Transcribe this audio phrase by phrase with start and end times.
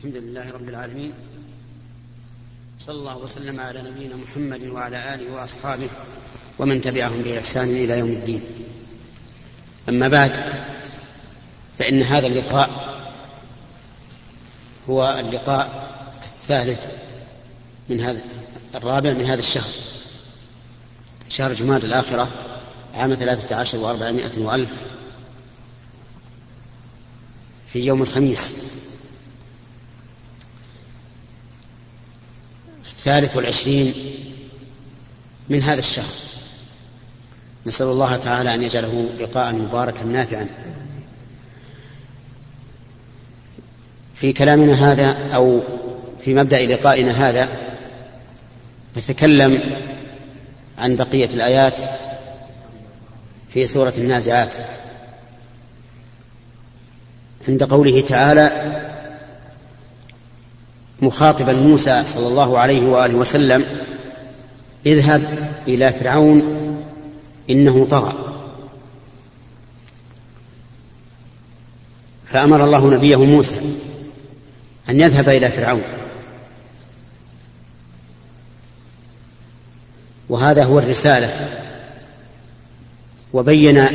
[0.00, 1.12] الحمد لله رب العالمين.
[2.80, 5.88] صلى الله وسلم على نبينا محمد وعلى آله وأصحابه
[6.58, 8.42] ومن تبعهم بإحسان إلى يوم الدين.
[9.88, 10.52] أما بعد
[11.78, 12.70] فإن هذا اللقاء
[14.90, 15.92] هو اللقاء
[16.22, 16.86] الثالث
[17.88, 18.22] من هذا
[18.74, 19.70] الرابع من هذا الشهر.
[21.28, 22.28] شهر جماد الآخرة
[22.94, 24.72] عام ثلاثة عشر وأربعمائة وألف
[27.72, 28.79] في يوم الخميس.
[33.00, 33.94] الثالث والعشرين
[35.48, 36.12] من هذا الشهر.
[37.66, 40.48] نسأل الله تعالى أن يجعله لقاء مباركا نافعا.
[44.14, 45.60] في كلامنا هذا أو
[46.24, 47.48] في مبدأ لقائنا هذا
[48.96, 49.76] نتكلم
[50.78, 51.80] عن بقية الآيات
[53.48, 54.54] في سورة النازعات.
[57.48, 58.89] عند قوله تعالى
[61.02, 63.64] مخاطبا موسى صلى الله عليه وآله وسلم
[64.86, 65.22] اذهب
[65.68, 66.42] إلى فرعون
[67.50, 68.14] إنه طغى.
[72.26, 73.56] فأمر الله نبيه موسى
[74.88, 75.82] أن يذهب إلى فرعون.
[80.28, 81.48] وهذا هو الرسالة.
[83.32, 83.86] وبين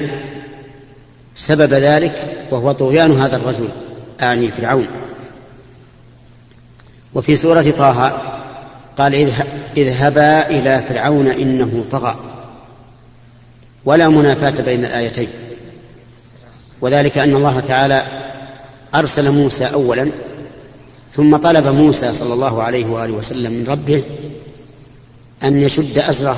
[1.36, 3.70] سبب ذلك وهو طغيان هذا الرجل
[4.24, 5.05] اعني فرعون.
[7.16, 8.22] وفي سورة طه
[8.98, 9.16] قال
[9.78, 12.16] اذهبا إلى فرعون إنه طغى.
[13.86, 15.28] ولا منافاة بين الآيتين.
[16.82, 18.06] وذلك أن الله تعالى
[18.96, 20.10] أرسل موسى أولا
[21.12, 24.04] ثم طلب موسى صلى الله عليه وآله وسلم من ربه
[25.44, 26.38] أن يشد أزره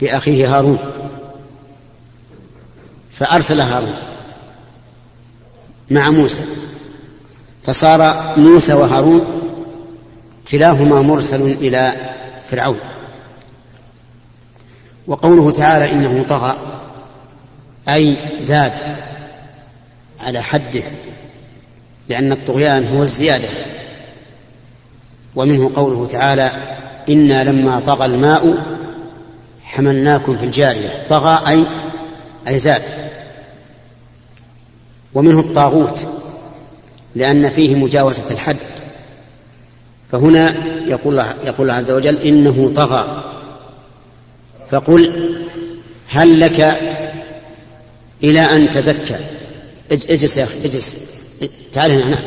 [0.00, 0.78] بأخيه هارون.
[3.12, 3.94] فأرسل هارون
[5.90, 6.42] مع موسى
[7.62, 9.49] فصار موسى وهارون
[10.50, 11.94] كلاهما مرسل إلى
[12.48, 12.80] فرعون.
[15.06, 16.56] وقوله تعالى إنه طغى
[17.88, 18.72] أي زاد
[20.20, 20.82] على حده
[22.08, 23.48] لأن الطغيان هو الزيادة.
[25.36, 26.52] ومنه قوله تعالى
[27.08, 28.58] إنا لما طغى الماء
[29.64, 31.06] حملناكم في الجارية.
[31.08, 31.64] طغى أي
[32.48, 32.82] أي زاد.
[35.14, 36.06] ومنه الطاغوت
[37.14, 38.79] لأن فيه مجاوزة الحد.
[40.12, 40.54] فهنا
[40.86, 43.24] يقول الله, يقول الله عز وجل إنه طغى.
[44.70, 45.36] فقل
[46.08, 46.60] هل لك
[48.24, 49.18] إلى أن تزكى؟
[49.92, 50.96] اجلس يا أخي اجلس.
[51.72, 52.18] تعال هنا.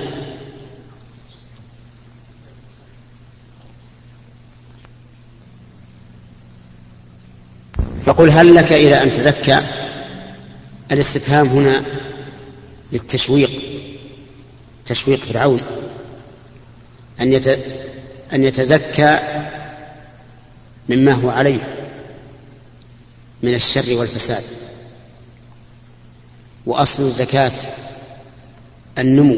[8.06, 9.64] فقل هل لك إلى أن تزكى؟
[10.92, 11.84] الاستفهام هنا
[12.92, 13.52] للتشويق
[14.86, 15.62] تشويق فرعون.
[17.24, 17.58] أن
[18.34, 19.20] أن يتزكى
[20.90, 21.88] مما هو عليه
[23.44, 24.44] من الشر والفساد.
[26.66, 27.52] وأصل الزكاة
[29.00, 29.38] النمو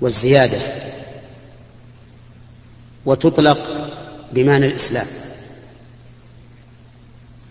[0.00, 0.58] والزيادة
[3.06, 3.90] وتطلق
[4.32, 5.06] بمعنى الإسلام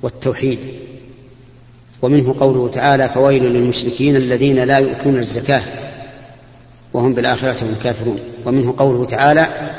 [0.01, 0.59] والتوحيد.
[2.01, 5.82] ومنه قوله تعالى فويل للمشركين الذين لا يؤتون الزكاة
[6.93, 9.71] وهم بالآخرة هم كافرون ومنه قوله تعالى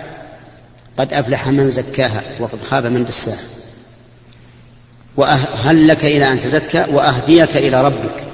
[0.96, 3.38] قد أفلح من زكاها وقد خاب من دساها.
[5.16, 8.24] وهل لك إلى أن تزكى وأهديك إلى ربك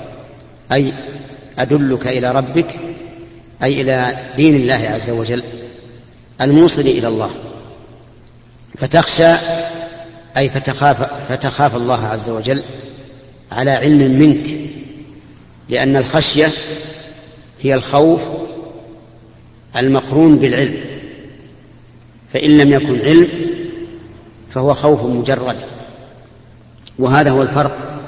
[0.72, 0.92] أي
[1.58, 2.80] أدلك إلى ربك
[3.62, 5.44] أي إلى دين الله عز وجل
[6.40, 7.30] الموصل إلى الله.
[8.76, 9.34] فتخشى
[10.36, 12.64] أي فتخاف فتخاف الله عز وجل
[13.52, 14.70] على علم منك
[15.68, 16.48] لأن الخشية
[17.60, 18.20] هي الخوف
[19.76, 20.74] المقرون بالعلم.
[22.32, 23.28] فإن لم يكن علم
[24.50, 25.56] فهو خوف مجرد.
[26.98, 28.00] وهذا هو الفرق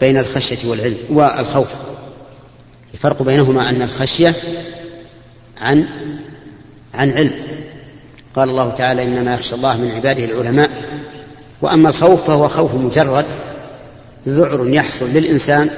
[0.00, 1.68] بين الخشية والعلم والخوف.
[2.94, 4.34] الفرق بينهما أن الخشية
[5.60, 5.86] عن
[6.94, 7.32] عن علم.
[8.34, 10.70] قال الله تعالى إنما يخشى الله من عباده العلماء.
[11.62, 13.24] وأما الخوف فهو خوف مجرد
[14.28, 15.70] ذعر يحصل للإنسان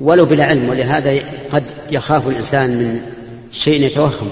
[0.00, 0.68] ولو بلا علم.
[0.68, 1.20] ولهذا
[1.50, 3.00] قد يخاف الإنسان من
[3.54, 4.30] شيء يتوهم.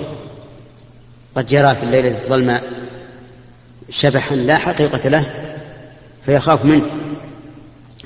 [1.37, 2.63] قد يرى في الليلة الظلماء
[3.91, 5.25] شبحا لا حقيقة له
[6.27, 6.87] فيخاف منه.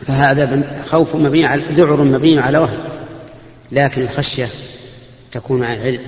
[0.07, 2.79] فهذا خوف مبني على ذعر مبني على وهم.
[3.73, 4.49] لكن الخشية
[5.31, 6.01] تكون عن علم.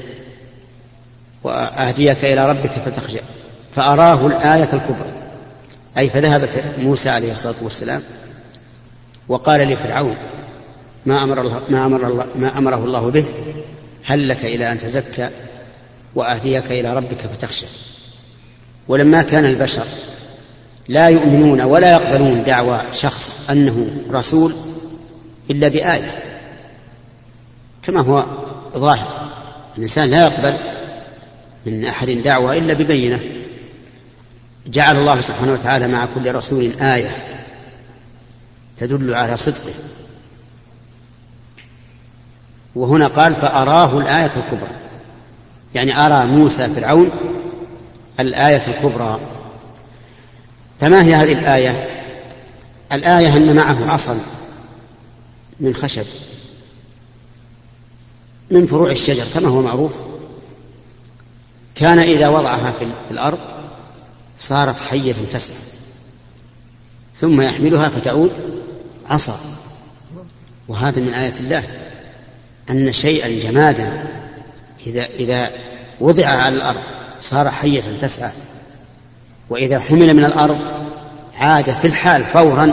[1.44, 3.20] وأهديك إلى ربك فتخشى.
[3.76, 5.12] فأراه الآية الكبرى.
[5.98, 8.02] أي فذهب موسى عليه الصلاة والسلام
[9.28, 10.16] وقال لفرعون
[11.06, 13.24] ما أمر الله ما أمر الله ما أمره الله به
[14.08, 15.30] هل لك إلى أن تزكى
[16.14, 17.66] وأهديك إلى ربك فتخشى.
[18.88, 19.84] ولما كان البشر
[20.88, 24.54] لا يؤمنون ولا يقبلون دعوى شخص أنه رسول
[25.50, 26.22] إلا بآية
[27.82, 28.26] كما هو
[28.74, 29.30] ظاهر.
[29.78, 30.58] الإنسان لا يقبل
[31.66, 33.20] من أحد دعوة إلا ببينة.
[34.66, 37.16] جعل الله سبحانه وتعالى مع كل رسول آية
[38.78, 39.72] تدل على صدقه.
[42.78, 44.70] وهنا قال فأراه الآية الكبرى.
[45.74, 47.10] يعني أرى موسى فرعون
[48.20, 49.20] الآية الكبرى.
[50.80, 51.88] فما هي هذه الآية؟
[52.92, 54.18] الآية أن معه عصا
[55.60, 56.06] من خشب
[58.50, 59.92] من فروع الشجر كما هو معروف.
[61.74, 63.38] كان إذا وضعها في الأرض
[64.38, 65.56] صارت حية تسعى
[67.16, 68.32] ثم يحملها فتعود
[69.10, 69.38] عصا.
[70.68, 71.87] وهذا من آيات الله.
[72.70, 74.04] أن شيئا جمادا.
[74.86, 75.50] إذا إذا
[76.00, 76.80] وضع على الأرض
[77.20, 78.30] صار حية تسعى.
[79.50, 80.58] وإذا حمل من الأرض
[81.38, 82.72] عاد في الحال فورا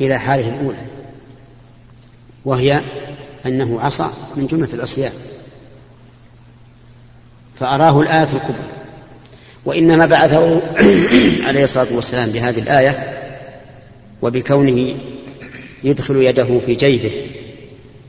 [0.00, 0.78] إلى حاله الأولى.
[2.44, 2.82] وهي
[3.46, 4.06] أنه عصى
[4.36, 5.12] من جملة العصيان
[7.60, 8.68] فأراه الآية الكبرى.
[9.64, 10.60] وإنما بعثه
[11.46, 13.18] عليه الصلاة والسلام بهذه الآية
[14.22, 14.94] وبكونه
[15.84, 17.12] يدخل يده في جيبه.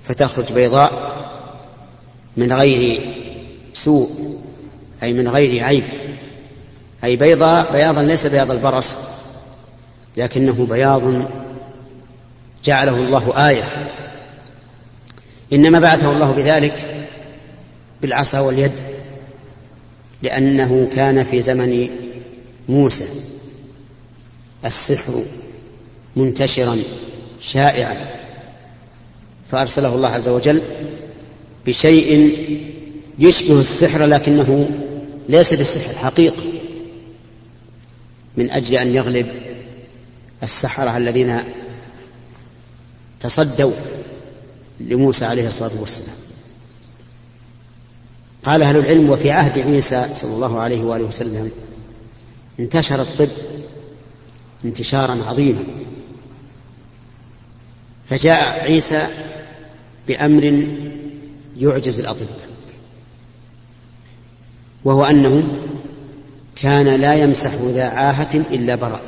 [0.10, 1.20] فتخرج بيضاء
[2.38, 3.02] من غير
[3.74, 4.40] سوء
[5.04, 5.84] أي من غير عيب.
[7.04, 8.98] أي بيضاء بياضا ليس بياض البرص
[10.18, 11.02] لكنه بياض
[12.64, 13.92] جعله الله آية.
[15.54, 17.08] إنما بعثه الله بذلك
[18.02, 18.72] بالعصا واليد
[20.22, 21.90] لأنه كان في زمن
[22.70, 23.06] موسى
[24.66, 25.24] السحر
[26.16, 26.78] منتشرا
[27.42, 28.19] شائعا.
[29.52, 30.62] فأرسله الله عز وجل
[31.66, 32.38] بشيء
[33.20, 34.70] يشبه السحر لكنه
[35.30, 36.44] ليس بالسحر حقيقة
[38.38, 39.28] من أجل أن يغلب
[40.44, 41.40] السحرة الذين
[43.20, 43.72] تصدوا
[44.80, 46.16] لموسى عليه الصلاة والسلام.
[48.44, 51.52] قال أهل العلم وفي عهد عيسى صلى الله عليه وآله وسلم
[52.60, 53.30] انتشر الطب
[54.66, 55.64] انتشارا عظيما.
[58.10, 59.08] فجاء عيسى
[60.10, 60.68] بأمر
[61.58, 62.50] يعجز الأطباء
[64.86, 65.44] وهو أنه
[66.56, 69.02] كان لا يمسح ذا عاهة إلا برأ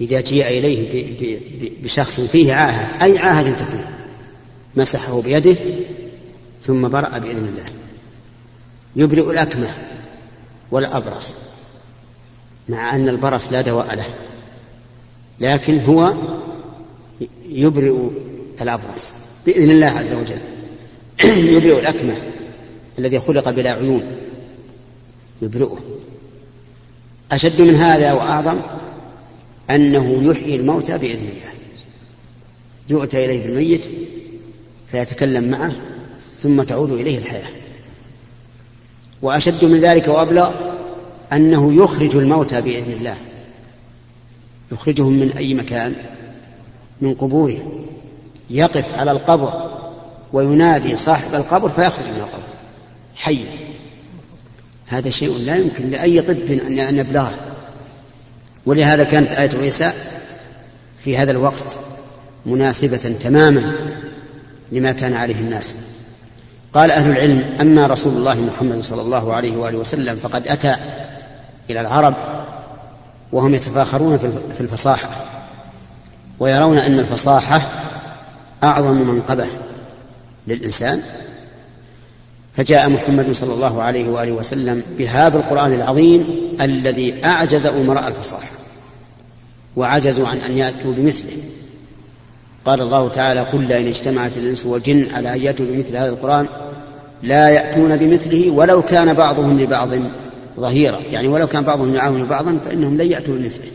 [0.00, 1.44] إذا جيء إليه
[1.82, 3.84] بشخص فيه عاهة أي عاهة تكون
[4.76, 5.56] مسحه بيده
[6.62, 7.64] ثم برأ بإذن الله.
[8.96, 9.74] يبرئ الأكمة
[10.70, 11.36] والأبرص
[12.68, 14.06] مع أن البرص لا دواء له
[15.40, 16.14] لكن هو
[17.48, 17.96] يبرئ
[18.60, 19.12] الأبرص.
[19.46, 20.38] بإذن الله عز وجل.
[21.54, 22.16] يبرئ الأكمة
[22.98, 24.02] الذي خلق بلا عيون.
[25.42, 25.78] يبرئه.
[27.32, 28.60] أشد من هذا وأعظم
[29.70, 31.52] أنه يحيي الموتى بإذن الله.
[32.88, 33.84] يؤتى إليه بالميت
[34.90, 35.76] فيتكلم معه
[36.38, 37.48] ثم تعود إليه الحياة.
[39.22, 40.52] وأشد من ذلك وأبلغ
[41.32, 43.16] أنه يخرج الموتى بإذن الله.
[44.72, 45.94] يخرجهم من أي مكان؟
[47.00, 47.86] من قبورهم
[48.50, 49.70] يقف على القبر
[50.32, 52.42] وينادي صاحب القبر فيخرج من القبر.
[53.16, 53.46] حيا
[54.86, 57.34] هذا شيء لا يمكن لأي طب أن يبلغه.
[58.66, 59.92] ولهذا كانت آية عيسى
[61.04, 61.78] في هذا الوقت
[62.46, 63.72] مناسبة تماما
[64.72, 65.76] لما كان عليه الناس.
[66.74, 70.76] قال أهل العلم أما رسول الله محمد صلى الله عليه وآله وسلم فقد أتى
[71.70, 72.14] إلى العرب
[73.32, 74.18] وهم يتفاخرون
[74.56, 75.08] في الفصاحة
[76.38, 77.70] ويرون أن الفصاحة
[78.64, 79.46] أعظم منقبة
[80.46, 81.00] للإنسان
[82.52, 86.26] فجاء محمد صلى الله عليه وآله وسلم بهذا القرآن العظيم
[86.60, 88.50] الذي أعجز أمراء الفصاحة
[89.76, 91.36] وعجزوا عن أن يأتوا بمثله.
[92.64, 96.46] قال الله تعالى قل إن اجتمعت الإنس والجن على أن يأتوا بمثل هذا القرآن
[97.22, 99.94] لا يأتون بمثله ولو كان بعضهم لبعض
[100.60, 101.00] ظهيرا.
[101.10, 103.70] يعني ولو كان بعضهم يعاون بعضا فإنهم لن يأتوا بمثله.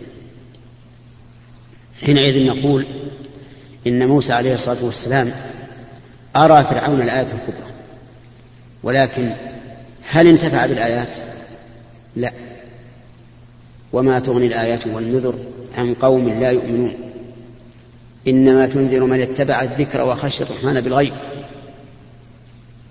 [2.05, 2.85] حينئذ نقول
[3.87, 5.31] إن موسى عليه الصلاة والسلام
[6.35, 7.69] أرى فرعون الآية الكبرى.
[8.83, 9.31] ولكن
[10.09, 11.17] هل انتفع بالآيات؟
[12.15, 12.31] لا.
[13.93, 15.35] وما تغني الآيات والنذر
[15.77, 16.93] عن قوم لا يؤمنون.
[18.27, 21.13] إنما تنذر من اتبع الذكر وخشي الرحمن بالغيب.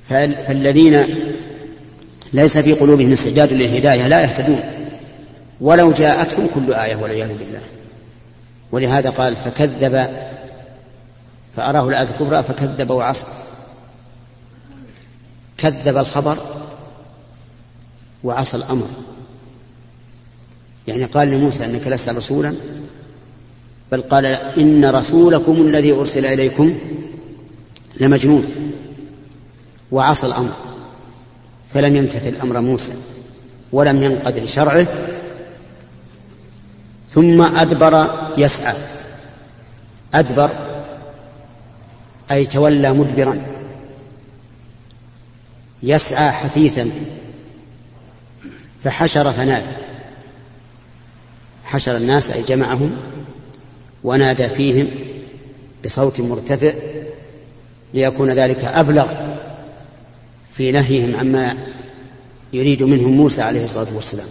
[0.08, 1.04] فالذين
[2.32, 4.60] ليس في قلوبهم استعداد للهداية لا يهتدون.
[5.60, 7.60] ولو جاءتهم كل آية والعياذ بالله.
[8.72, 10.08] ولهذا قال فكذب
[11.58, 13.26] فأراه الآية الكبرى فكذب وعصى.
[15.56, 16.38] كذب الخبر
[18.24, 18.86] وعصى الأمر.
[20.88, 22.54] يعني قال لموسى أنك لست رسولا
[23.92, 24.26] بل قال
[24.58, 26.78] إن رسولكم الذي أرسل إليكم
[28.00, 28.44] لمجنون
[29.92, 30.52] وعصى الأمر.
[31.74, 32.92] فلم يمتثل أمر موسى
[33.72, 34.86] ولم ينقد لشرعه
[37.08, 38.74] ثم أدبر يسعى.
[40.14, 40.67] أدبر
[42.30, 43.42] أي تولى مدبرا.
[45.82, 46.90] يسعى حثيثا.
[48.82, 49.76] فحشر فنادى.
[51.64, 52.96] حشر الناس أي جمعهم
[54.04, 54.88] ونادى فيهم
[55.84, 56.72] بصوت مرتفع
[57.94, 59.12] ليكون ذلك أبلغ
[60.54, 61.56] في نهيهم عما
[62.52, 64.26] يريد منهم موسى عليه الصلاة والسلام.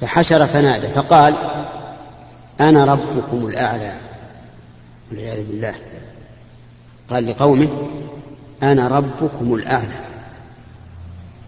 [0.00, 0.88] فحشر فنادى.
[0.88, 1.36] فقال
[2.60, 3.96] أنا ربكم الأعلى.
[5.10, 5.74] والعياذ بالله.
[7.10, 7.68] قال لقومه
[8.62, 10.04] أنا ربكم الأعلى.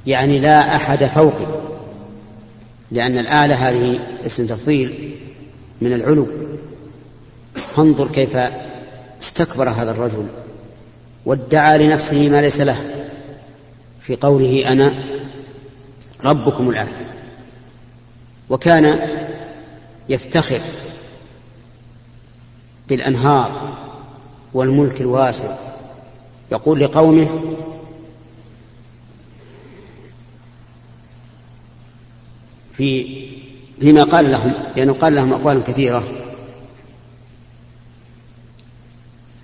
[0.07, 1.47] يعني لا أحد فوقي.
[2.91, 5.17] لأن الأعلى هذه اسم تفضيل
[5.81, 6.27] من العلو.
[7.55, 8.37] فانظر كيف
[9.23, 10.27] استكبر هذا الرجل
[11.27, 12.79] وادعى لنفسه ما ليس له.
[14.01, 14.95] في قوله أنا
[16.25, 17.11] ربكم الأعلى.
[18.51, 18.99] وكان
[20.09, 20.61] يفتخر
[22.89, 23.79] بالأنهار
[24.55, 25.57] والملك الواسع.
[26.53, 27.29] يقول لقومه
[32.73, 33.21] في
[33.81, 36.05] فيما قال لهم لأنه قال لهم أقوالا كثيرة.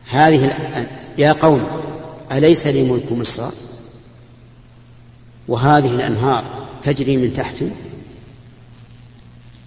[0.08, 0.56] هذه
[1.18, 1.66] يا قوم
[2.32, 3.50] أليس لي ملك مصر؟
[5.48, 6.44] وهذه الأنهار
[6.82, 7.70] تجري من تحتي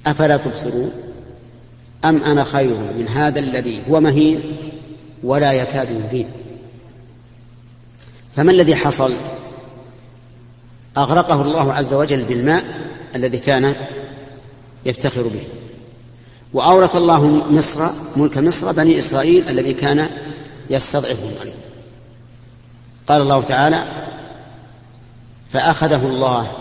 [0.05, 0.91] أفلا تبصرون؟
[2.05, 4.41] أم أنا خير من هذا الذي هو مهين؟
[5.23, 6.31] ولا يكاد يبين.
[8.35, 9.13] فما الذي حصل؟
[10.97, 12.63] أغرقه الله عز وجل بالماء
[13.15, 13.75] الذي كان
[14.85, 15.43] يفتخر به.
[16.53, 20.09] وأورث الله مصر ملك مصر بني إسرائيل الذي كان
[20.69, 21.55] يستضعفهم عليه
[23.07, 23.83] قال الله تعالى
[25.49, 26.51] فأخذه الله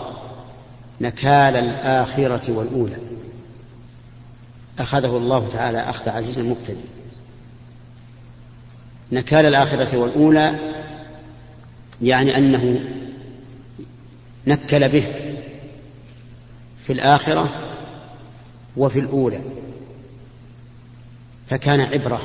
[1.01, 2.97] نكال الآخرة والأولى.
[4.79, 6.98] أخذه الله تعالى أخذ عزيز مقتدر
[9.11, 10.55] نكال الآخرة والأولى
[12.01, 12.79] يعني أنه
[14.47, 15.03] نكل به
[16.83, 17.49] في الآخرة
[18.77, 19.41] وفي الأولى
[21.47, 22.21] فكان عبرة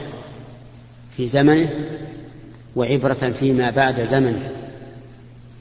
[1.16, 1.68] في زمنه
[2.76, 4.50] وعبرة فيما بعد زمنه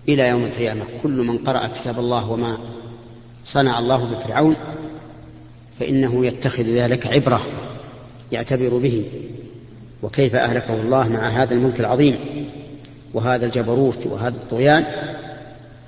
[0.10, 0.86] إلى يوم القيامة.
[1.03, 2.58] كل من قرأ كتاب الله وما
[3.46, 4.56] صنع الله بفرعون
[5.80, 7.42] فإنه يتخذ ذلك عبرة
[8.32, 9.03] يعتبر به.
[10.03, 12.17] وكيف أهلكه الله مع هذا الملك العظيم
[13.13, 14.86] وهذا الجبروت وهذا الطغيان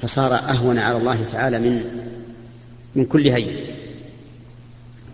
[0.02, 1.84] فصار أهون على الله تعالى من
[2.96, 3.56] من كل هين.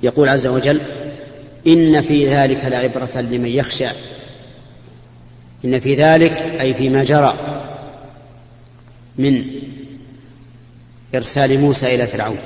[0.04, 0.82] يقول عز وجل
[1.68, 3.88] إن في ذلك لعبرة لمن يخشى.
[5.66, 7.36] إن في ذلك أي فيما جرى
[9.18, 9.46] من
[11.16, 12.38] إرسال موسى إلى فرعون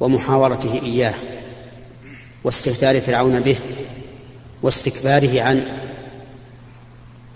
[0.00, 1.14] ومحاورته إياه
[2.44, 3.56] واستهتار فرعون به
[4.62, 5.64] واستكباره عن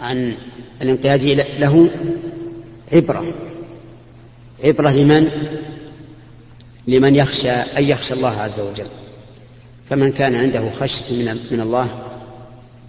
[0.01, 0.37] عن
[0.83, 1.89] الانقياد له
[2.93, 3.27] عبرة.
[4.65, 5.29] عبرة لمن؟
[6.87, 8.87] لمن يخشى أن يخشى الله عز وجل.
[9.89, 11.89] فمن كان عنده خشية من من الله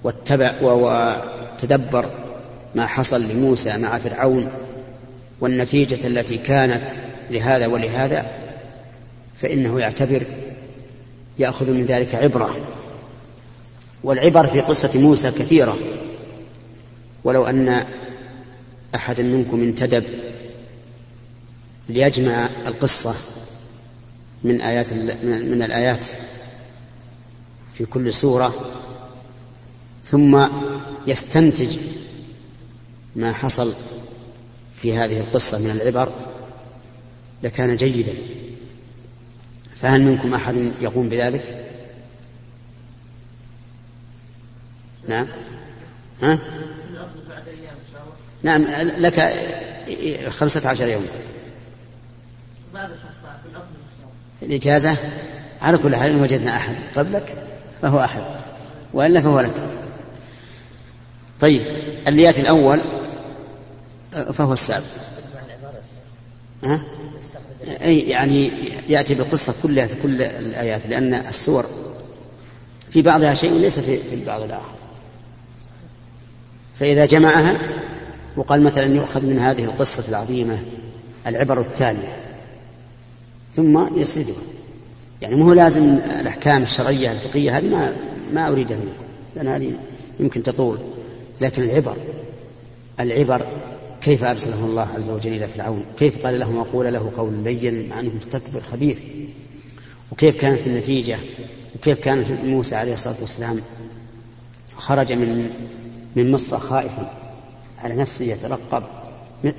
[0.03, 2.09] واتبع وتدبر
[2.75, 4.49] ما حصل لموسى مع فرعون
[5.41, 6.83] والنتيجة التي كانت
[7.31, 8.25] لهذا ولهذا
[9.37, 10.23] فإنه يعتبر
[11.39, 12.57] يأخذ من ذلك عبرة.
[14.03, 15.77] والعبر في قصة موسى كثيرة.
[17.23, 17.85] ولو أن
[18.95, 20.03] أحدا منكم انتدب
[21.89, 23.15] ليجمع القصة
[24.43, 24.93] من آيات
[25.23, 26.01] من الآيات
[27.73, 28.53] في كل سورة
[30.05, 30.47] ثم
[31.07, 31.77] يستنتج
[33.15, 33.73] ما حصل
[34.81, 36.11] في هذه القصة من العبر
[37.43, 38.13] لكان جيدا.
[39.75, 41.72] فهل منكم أحد يقوم بذلك؟
[45.07, 45.27] نعم.
[46.21, 46.39] ها؟
[48.43, 48.65] نعم
[48.97, 49.35] لك
[50.29, 51.07] خمسة عشر يوما
[54.41, 54.97] الإجازة؟
[55.61, 57.35] على كل حال إن وجدنا أحد قبلك
[57.81, 58.23] فهو أحد
[58.93, 59.53] وإلا فهو لك.
[61.41, 61.61] طيب
[62.07, 62.81] اللي يأتي الأول
[64.11, 64.85] فهو السابق.
[66.63, 66.83] ها؟
[67.81, 68.51] أي يعني
[68.89, 71.65] يأتي بالقصة كلها في كل الآيات لأن السور
[72.91, 74.82] في بعضها شيء ليس في البعض الآخر.
[76.79, 77.57] فإذا جمعها
[78.37, 80.57] وقال مثلا يؤخذ من هذه القصة العظيمة
[81.27, 82.17] العبر التالية
[83.55, 84.35] ثم يسردها
[85.21, 85.83] يعني مو لازم
[86.21, 87.95] الأحكام الشرعية الفقهية هذه ما
[88.33, 89.03] ما أريدها منكم
[89.35, 89.73] لأن هذه
[90.19, 90.77] يمكن تطول
[91.41, 91.97] لكن العبر
[92.99, 93.45] العبر
[94.01, 97.99] كيف أرسله الله عز وجل إلى فرعون؟ كيف قال له وقول له قول لين مع
[97.99, 98.99] أنه مستكبر خبيث؟
[100.11, 101.17] وكيف كانت النتيجة؟
[101.75, 103.61] وكيف كان موسى عليه الصلاة والسلام
[104.75, 105.49] خرج من
[106.15, 107.13] من مصر خائفا
[107.83, 108.83] على نفسه يترقب.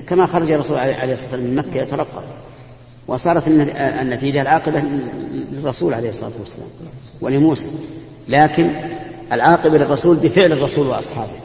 [0.09, 2.23] كما خرج الرسول عليه الصلاة والسلام من مكة يترقب.
[3.07, 4.81] وصارت النتيجة العاقبة
[5.33, 6.69] للرسول عليه الصلاة والسلام
[7.21, 7.67] ولموسى.
[8.29, 8.71] لكن
[9.33, 11.39] العاقبة للرسول بفعل الرسول وأصحابه.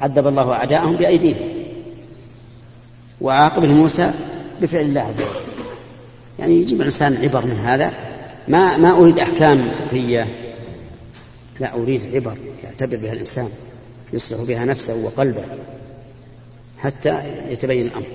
[0.00, 1.48] عذب الله أعداءهم بأيديهم.
[3.20, 4.10] وعاقبة لموسى
[4.62, 5.54] بفعل الله عز وجل.
[6.38, 7.92] يعني يجيب الإنسان عبر من هذا.
[8.48, 10.26] ما ما أريد أحكام فقهية.
[11.60, 13.48] لا أريد عبر يعتبر بها الإنسان.
[14.14, 15.44] يصلح بها نفسه وقلبه
[16.78, 18.06] حتى يتبين الأمر.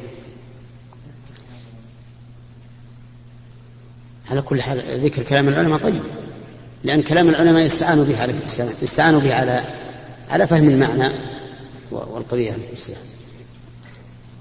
[4.31, 6.01] على كل حال ذكر كلام العلماء طيب
[6.83, 8.33] لأن كلام العلماء يستعان به على
[8.81, 9.63] يستعان به على
[10.29, 11.09] على فهم المعنى
[11.91, 13.01] والقضية الإسلام.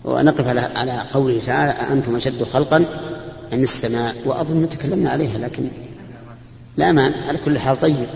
[0.05, 2.77] ونقف على على قوله تعالى أنتم أشد خلقا
[3.53, 5.71] أم السماء؟ وأظن تكلمنا عليها لكن
[6.77, 8.09] لا مانع على كل حال طيب.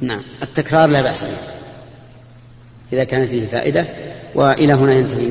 [0.00, 1.57] نعم التكرار لا بأس به.
[2.92, 3.86] إذا كان فيه فائدة
[4.34, 5.30] وإلى هنا ينتهي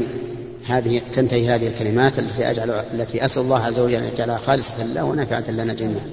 [0.68, 5.04] هذه تنتهي هذه الكلمات التي أجعل التي أسأل الله عز وجل أن يجعلها خالصة لله
[5.04, 6.10] ونافعة لنا جميعا.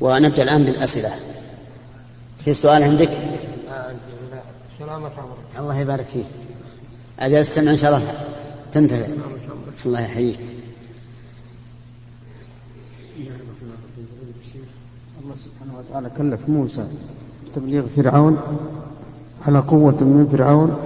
[0.00, 1.10] ونبدأ الآن بالأسئلة.
[2.44, 3.10] في سؤال عندك؟
[5.58, 6.26] الله يبارك فيك.
[7.20, 8.14] أجل السمع إن شاء الله
[8.72, 9.06] تنتفع.
[9.86, 10.38] الله يحييك.
[15.24, 16.86] الله سبحانه وتعالى كلف موسى
[17.54, 18.38] تبليغ فرعون
[19.42, 20.76] على قوة من فرعون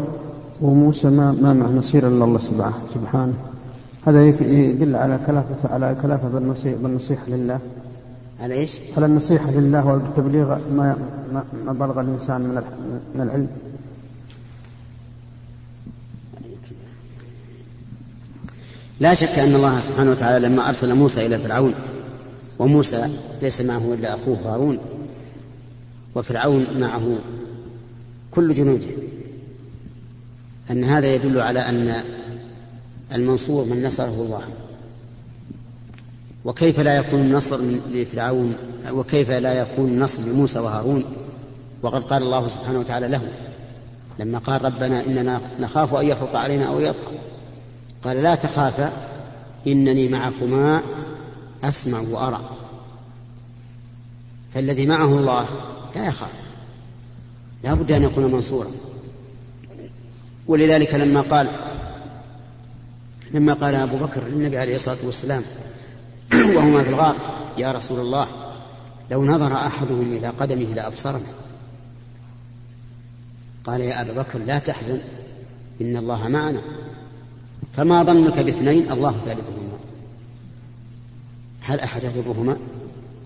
[0.61, 2.39] وموسى ما ما مع نصير إلا الله
[2.95, 3.35] سبحانه
[4.07, 6.29] هذا يدل على كلافة على كلافة
[6.65, 7.61] بالنصيحة لله.
[8.41, 10.97] على إيش؟ على النصيحة لله والتبليغ ما
[11.67, 12.63] ما بلغ الإنسان من
[13.15, 13.49] من العلم.
[19.01, 21.75] لا شك أن الله سبحانه وتعالى لما أرسل موسى إلى فرعون
[22.59, 23.09] وموسى
[23.43, 24.79] ليس معه إلا أخوه هارون
[26.15, 27.19] وفرعون معه
[28.31, 28.87] كل جنوده.
[30.71, 32.05] أن هذا يدل على أن
[33.13, 34.43] المنصور من نصره الله.
[36.45, 38.57] وكيف لا يكون النصر لفرعون؟
[38.91, 41.05] وكيف لا يكون النصر لموسى وهارون؟
[41.83, 43.33] وقد قال الله سبحانه وتعالى له
[44.19, 47.19] لما قال ربنا إننا نخاف أن يفرط علينا أو يطغى.
[48.03, 48.93] قال لا تخافا
[49.67, 50.83] إنني معكما
[51.65, 52.41] أسمع وأرى.
[54.55, 55.47] فالذي معه الله
[55.97, 56.50] لا يخاف.
[57.65, 58.71] لا بد أن يكون منصورا.
[60.47, 61.51] ولذلك لما قال
[63.35, 65.43] لما قال أبو بكر للنبي عليه الصلاة والسلام
[66.57, 67.17] وهما في الغار
[67.59, 68.27] يا رسول الله
[69.11, 71.27] لو نظر أحدهم إلى قدمه لأبصرنا
[73.65, 75.01] قال يا أبا بكر لا تحزن
[75.81, 76.63] إن الله معنا.
[77.77, 79.79] فما ظنك باثنين الله ثالثهما.
[81.61, 82.57] هل أحد يضرهما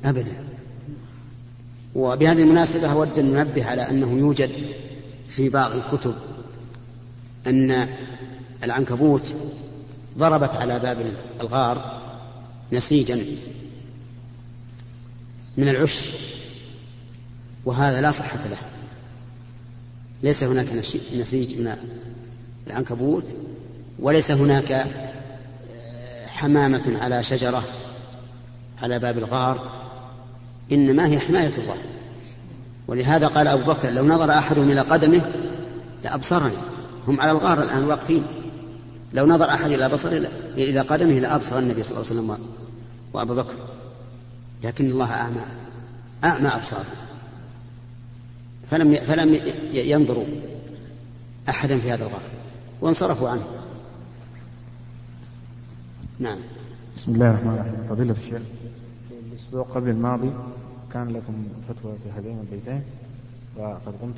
[0.05, 0.54] أبدا.
[1.95, 4.51] وبهذه المناسبة أود أن ننبه على أنه يوجد
[5.29, 6.15] في بعض الكتب
[7.47, 7.89] أن
[8.65, 9.35] العنكبوت
[10.19, 12.03] ضربت على باب الغار
[12.73, 13.25] نسيجا
[15.57, 16.11] من العش
[17.65, 18.57] وهذا لا صحة له.
[20.23, 20.67] ليس هناك
[21.15, 21.77] نسيج من
[22.67, 23.25] العنكبوت
[23.99, 27.65] وليس هناك آه، حمامة على شجرة
[28.83, 29.84] على باب الغار.
[30.73, 31.77] إنما هي حماية الله.
[32.89, 35.33] ولهذا قال أبو بكر لو نظر أحدهم إلى قدمه
[36.05, 36.57] لأبصرني.
[37.09, 38.27] هم على الغار الآن واقفين.
[39.13, 40.13] لو نظر أحد إلى بصر
[40.57, 42.47] إلى قدمه لأبصر النبي صلى الله عليه وسلم
[43.13, 43.55] وأبا بكر.
[44.65, 45.45] لكن الله أعمى
[46.25, 46.85] أعمى أبصار
[48.71, 49.41] فلم فلم
[49.73, 50.25] ينظروا
[51.49, 52.23] أحدا في هذا الغار.
[52.81, 53.45] وانصرفوا عنه.
[56.19, 56.39] نعم.
[56.97, 57.89] بسم الله الرحمن الرحيم.
[57.89, 58.43] فضيلة الشيخ.
[59.55, 60.31] الأسبوع قبل الماضي
[60.93, 62.83] كان لكم فتوى في هذين البيتين
[63.57, 64.15] وقد قمت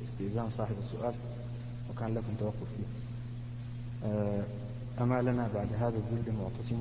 [0.00, 1.14] باستئذان صاحب السؤال
[1.90, 2.86] وكان لكم توقف فيه.
[4.08, 4.42] آه،
[5.00, 6.76] أما لنا بعد هذا الذل معتصم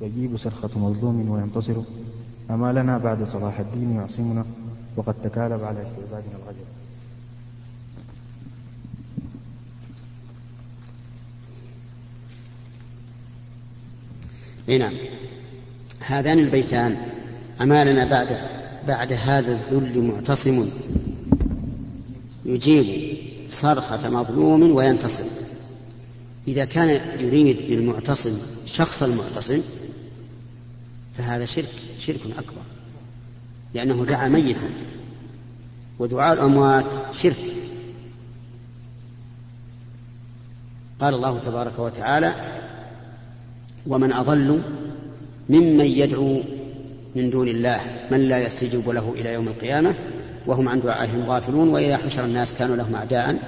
[0.00, 1.76] يجيب سرخة مظلوم وينتصر.
[2.50, 4.44] أما لنا بعد صلاح الدين يعصمنا
[4.96, 6.64] وقد تكالب على استعبادنا الغجر.
[14.78, 14.94] نعم.
[16.06, 16.96] هذان البيتان.
[17.60, 18.38] أما لنا بعد
[18.86, 20.68] بعد هذا الذل معتصم.
[22.44, 23.16] يجيب
[23.48, 25.24] صرخة مظلوم وينتصر.
[26.48, 29.60] إذا كان يريد بالمعتصم شخص المعتصم
[31.18, 32.62] فهذا شرك شرك أكبر.
[33.74, 34.70] لأنه دعا ميتا.
[35.98, 37.36] ودعاء الأموات شرك.
[41.00, 42.60] قال الله تبارك وتعالى
[43.86, 44.62] ومن أضل
[45.48, 46.40] ممن يدعو
[47.14, 47.80] من دون الله
[48.10, 49.94] من لا يستجيب له إلى يوم القيامة
[50.46, 53.38] وهم عن دعائهم غافلون وإذا حشر الناس كانوا لهم أعداء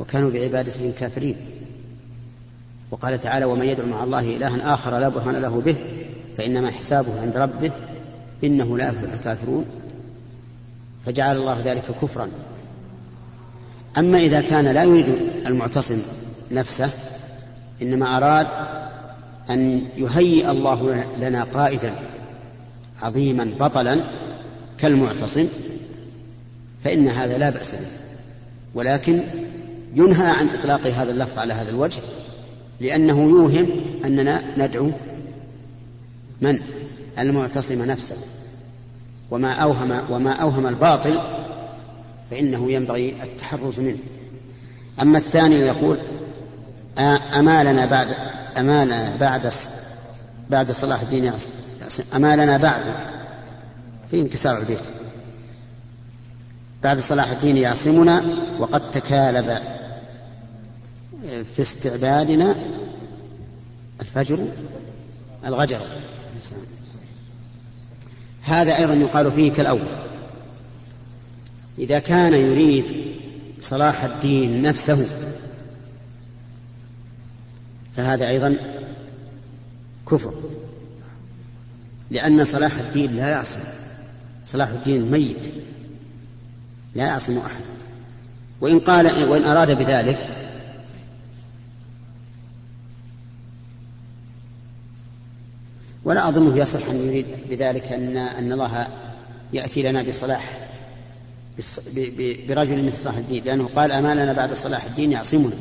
[0.00, 1.36] وكانوا بعبادتهم كافرين.
[2.90, 5.76] وقال تعالى ومن يدعو مع الله إلها آخر لا برهان له به
[6.36, 7.70] فإنما حسابه عند ربه
[8.44, 9.64] إنه لا يفلح الكافرون.
[11.06, 12.28] فجعل الله ذلك كفرا.
[13.98, 15.06] أما إذا كان لا يريد
[15.46, 15.98] المعتصم
[16.50, 16.90] نفسه
[17.82, 18.46] إنما أراد
[19.50, 21.94] أن يهيئ الله لنا قائدا
[23.02, 24.04] عظيما بطلا
[24.78, 25.46] كالمعتصم
[26.84, 27.80] فإن هذا لا بأس به.
[28.74, 29.22] ولكن
[29.94, 32.00] ينهى عن إطلاق هذا اللفظ على هذا الوجه
[32.80, 33.68] لأنه يوهم
[34.04, 34.90] أننا ندعو
[36.40, 36.60] من؟
[37.18, 38.16] المعتصم نفسه.
[39.30, 41.20] وما أوهم وما أوهم الباطل
[42.30, 43.98] فإنه ينبغي التحرز منه.
[45.02, 45.98] أما الثاني يقول
[47.34, 48.16] أمالنا بعد
[48.60, 49.52] أمالنا بعد
[50.50, 51.32] بعد صلاح الدين
[52.14, 52.84] أمالنا بعد
[54.10, 54.84] في انكسار البيت.
[56.82, 58.22] بعد صلاح الدين يعصمنا
[58.58, 59.58] وقد تكالب
[61.22, 62.54] في استعبادنا
[64.00, 64.38] الفجر
[65.46, 65.80] الغجر.
[68.42, 69.86] هذا أيضا يقال فيه كالأول.
[71.78, 73.14] إذا كان يريد
[73.60, 75.06] صلاح الدين نفسه
[77.98, 78.56] فهذا أيضا
[80.10, 80.34] كفر.
[82.10, 83.60] لأن صلاح الدين لا يعصم.
[84.44, 85.52] صلاح الدين ميت.
[86.94, 87.64] لا يعصم أحد.
[88.60, 90.28] وإن قال وإن أراد بذلك
[96.04, 98.88] ولا أظنه يصح أن يريد بذلك أن أن الله
[99.52, 100.58] يأتي لنا بصلاح
[102.48, 103.44] برجل مثل صلاح الدين.
[103.44, 105.56] لأنه قال أماننا بعد صلاح الدين يعصمنا.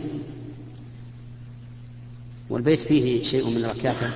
[2.50, 4.10] والبيت فيه شيء من الركاكة.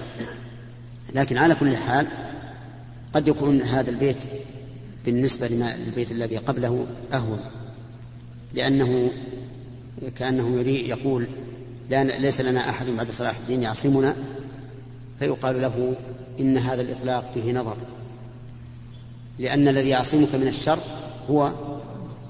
[1.14, 2.08] لكن على كل حال
[3.14, 4.24] قد يكون هذا البيت
[5.06, 7.40] بالنسبة للبيت الذي قبله أهون.
[8.54, 9.12] لأنه
[10.16, 11.28] كأنه يريد يقول
[11.90, 14.16] لا ليس لنا أحد بعد صلاح الدين يعصمنا.
[15.20, 15.96] فيقال له
[16.40, 17.78] إن هذا الإطلاق فيه نظر.
[19.40, 20.80] لأن الذي يعصمك من الشر
[21.30, 21.52] هو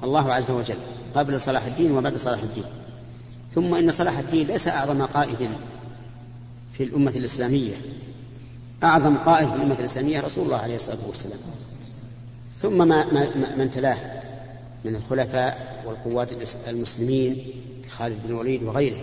[0.03, 0.77] الله عز وجل
[1.15, 2.63] قبل صلاح الدين وبعد صلاح الدين.
[3.51, 5.49] ثم إن صلاح الدين ليس أعظم قائد
[6.81, 7.75] في الأمة الإسلامية.
[8.83, 11.39] أعظم قائد في الأمة الإسلامية رسول الله عليه الصلاة والسلام.
[12.59, 14.19] ثم ما, ما من تلاه
[14.85, 16.29] من الخلفاء والقوات
[16.67, 17.43] المسلمين
[17.89, 18.97] خالد بن الوليد وغيره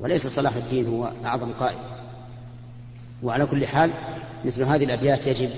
[0.00, 1.78] وليس صلاح الدين هو أعظم قائد.
[3.22, 3.90] وعلى كل حال
[4.44, 5.50] مثل هذه الأبيات يجب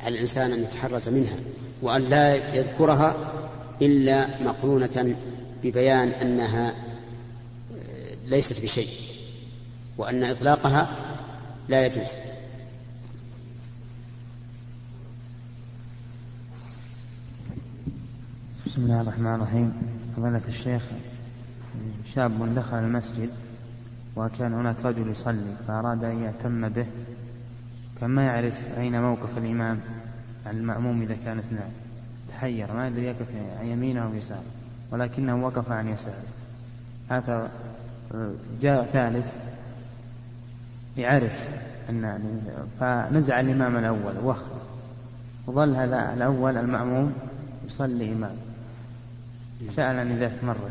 [0.00, 1.36] على الإنسان أن يتحرز منها
[1.82, 3.16] وأن لا يذكرها
[3.82, 5.16] إلا مقرونة
[5.64, 6.74] ببيان أنها
[8.26, 9.13] ليست بشيء.
[9.98, 10.88] وأن إطلاقها
[11.68, 12.16] لا يجوز.
[18.66, 19.72] بسم الله الرحمن الرحيم.
[20.16, 20.82] فضيلة الشيخ
[22.14, 23.30] شاب دخل المسجد
[24.16, 26.86] وكان هناك رجل يصلي فأراد أن يهتم به
[28.00, 29.80] كان ما يعرف أين موقف الإمام
[30.46, 31.70] عن المأموم إذا كان اثنان.
[32.28, 33.26] تحير ما يدري يقف
[33.60, 34.44] عن يمينه أو يساره
[34.90, 36.24] ولكنه وقف عن يساره.
[37.10, 37.50] هذا
[38.60, 39.26] جاء ثالث
[40.98, 41.44] يعرف
[41.90, 42.18] أن
[42.80, 44.46] فنزع الإمام الأول وخر
[45.46, 47.12] وظل هذا الأول المأموم
[47.66, 48.36] يصلي إمام.
[49.76, 50.70] سألني ذات مرة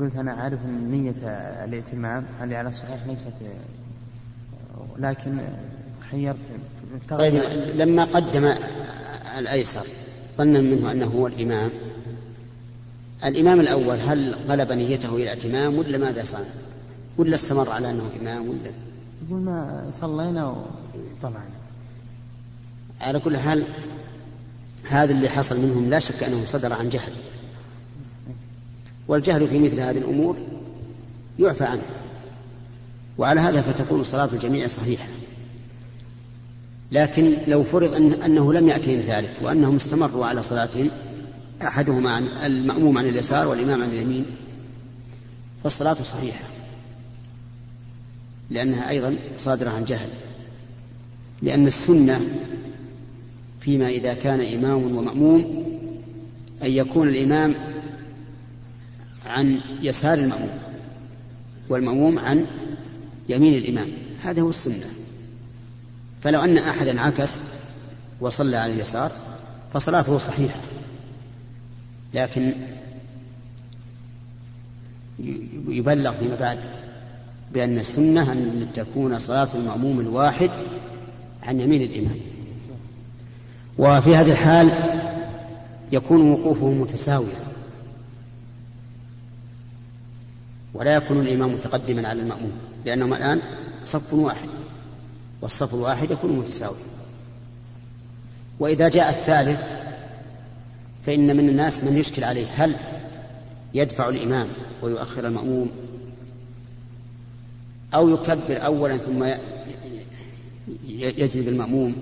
[0.00, 1.28] قلت أنا أعرف أن نية
[1.64, 3.32] الائتمام هذه على الصحيح ليست
[4.98, 5.38] لكن
[6.10, 6.36] حيرت
[7.10, 7.42] طيب
[7.74, 8.54] لما قدم
[9.38, 9.86] الأيسر
[10.38, 11.70] ظنا منه أنه هو الإمام.
[13.24, 16.44] الإمام الأول هل غلب نيته إلى ائتمام ولا ماذا صنع؟
[17.20, 18.72] ولا استمر على أنه إمام ولا؟
[19.26, 21.60] يقول ما صلينا وطلعنا
[23.00, 23.66] على كل حال
[24.84, 27.12] هذا اللي حصل منهم لا شك أنه صدر عن جهل.
[29.08, 30.36] والجهل في مثل هذه الأمور
[31.38, 31.82] يعفى عنه.
[33.18, 35.08] وعلى هذا فتكون صلاة الجميع صحيحة.
[36.92, 40.90] لكن لو فرض أن أنه لم يأتهم ثالث وأنهم استمروا على صلاتهم
[41.62, 44.26] أحدهما عن المأموم عن اليسار والإمام عن اليمين
[45.62, 46.59] فالصلاة صحيحة.
[48.50, 50.08] لأنها أيضا صادرة عن جهل.
[51.42, 52.20] لأن السنة
[53.60, 55.64] فيما إذا كان إمام ومأموم
[56.62, 57.54] أن يكون الإمام
[59.26, 60.58] عن يسار المأموم
[61.68, 62.46] والمأموم عن
[63.28, 63.88] يمين الإمام.
[64.22, 64.86] هذا هو السنة.
[66.22, 67.40] فلو أن أحدا عكس
[68.20, 69.12] وصلى على اليسار
[69.72, 70.60] فصلاته صحيحة.
[72.14, 72.54] لكن
[75.68, 76.58] يبلغ فيما بعد.
[77.54, 80.50] بأن السنة أن تكون صلاة المأموم الواحد
[81.42, 82.20] عن يمين الإمام.
[83.78, 84.70] وفي هذه الحال
[85.92, 87.50] يكون وقوفه متساويا
[90.74, 92.52] ولا يكون الإمام متقدما على المأموم
[92.84, 93.40] لأنهم الآن
[93.84, 94.48] صف واحد
[95.42, 96.76] والصف الواحد يكون متساويا.
[98.60, 99.68] وإذا جاء الثالث
[101.06, 102.76] فإن من الناس من يشكل عليه هل
[103.74, 104.48] يدفع الإمام
[104.82, 105.70] ويؤخر المأموم؟
[107.94, 109.24] أو يكبر أولا ثم
[110.88, 111.96] يجذب المأموم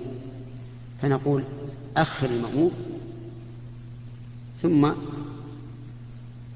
[1.01, 1.43] فنقول
[1.97, 2.71] أخر المأموم
[4.57, 4.91] ثم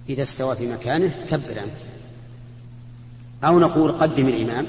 [0.09, 1.79] إذا استوى في مكانه كبر أنت.
[3.43, 4.65] أو نقول قدم الإمام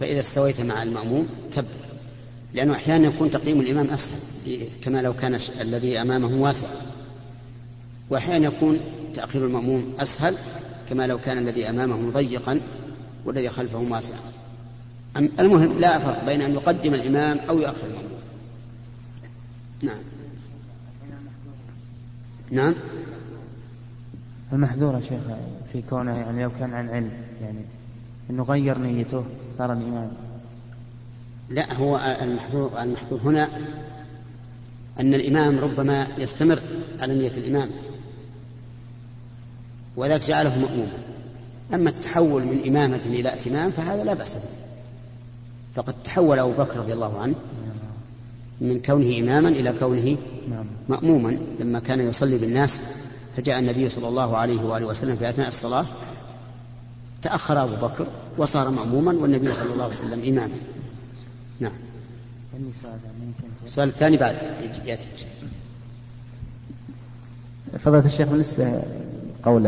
[0.00, 1.86] فإذا استويت مع المأموم كبر.
[2.54, 6.68] لأنه أحيانا يكون تقديم الإمام أسهل كما لو كان الذي أمامه واسع.
[8.10, 8.80] وأحيانا يكون
[9.14, 10.34] تأخير المأموم أسهل
[10.90, 12.60] كما لو كان الذي أمامه ضيقا
[13.24, 14.18] والذي خلفه واسعا.
[15.16, 18.20] المهم لا فرق بين أن يقدم الإمام أو يؤخر المأموم
[19.82, 19.98] نعم.
[22.50, 22.74] نعم.
[24.52, 25.20] المحذور شيخ
[25.72, 27.10] في كونه يعني لو كان عن علم
[27.42, 27.60] يعني
[28.30, 29.24] إنه غير نيته
[29.58, 30.10] صار الإمام.
[31.50, 33.48] لا هو المحذور المحذور هنا
[35.00, 36.58] أن الإمام ربما يستمر
[37.00, 37.72] على نية الامامه
[39.96, 40.98] وذلك جعله مأموما.
[41.74, 44.42] أما التحول من إمامة إلى ائتمام فهذا لا بأس به.
[45.74, 47.34] فقد تحول أبو بكر رضي الله عنه
[48.60, 50.16] من كونه إماما إلى كونه
[50.88, 51.38] مأموما.
[51.60, 52.82] لما كان يصلي بالناس
[53.36, 55.86] فجاء النبي صلى الله عليه وآله وسلم في أثناء الصلاة
[57.22, 58.06] تأخر أبو بكر
[58.38, 60.54] وصار مأموما والنبي صلى الله عليه وسلم إماما.
[61.60, 61.72] نعم.
[63.64, 64.36] السؤال الثاني بعد.
[64.84, 65.08] يأتي.
[67.78, 68.82] فضيلة الشيخ بالنسبة
[69.46, 69.66] قول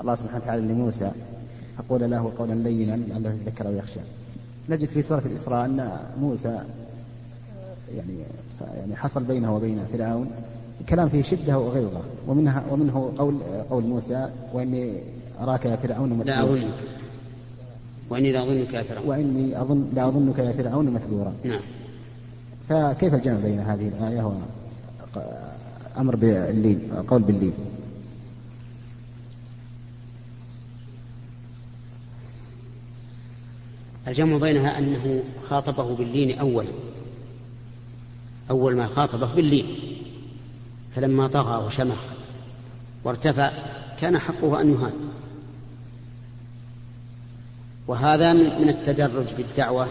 [0.00, 1.10] الله سبحانه وتعالى لموسى
[1.78, 4.00] أقول له قولا لينا لعله يتذكر أو يخشى
[4.68, 6.60] نجد في سورة الإسراء أن موسى
[7.96, 8.14] يعني
[8.74, 10.30] يعني حصل بينه وبين فرعون
[10.88, 13.38] كلام فيه شدة وغلظة ومنها ومنه قول
[13.70, 15.02] قول موسى وإني
[15.40, 16.74] أراك يا فرعون مثبورا لا أظنك.
[18.10, 19.08] وإني لا أظنك يا فرعون.
[19.08, 21.60] وإني أظن لا أظنك يا فرعون مثبورا نعم.
[22.68, 24.32] فكيف الجمع بين هذه الآية
[25.96, 27.52] وأمر باللين قول باللين؟
[34.08, 36.68] الجمع بينها أنه خاطبه باللين أولا
[38.50, 39.76] أول ما خاطبه باللين.
[40.96, 42.00] فلما طغى وشمخ
[43.04, 43.52] وارتفع
[44.00, 44.92] كان حقه أن يهان.
[47.88, 49.88] وهذا من التدرج بالدعوة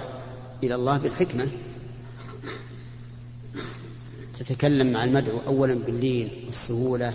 [0.63, 1.47] إلى الله بالحكمة.
[4.33, 7.13] تتكلم مع المدعو أولا باللين والسهولة.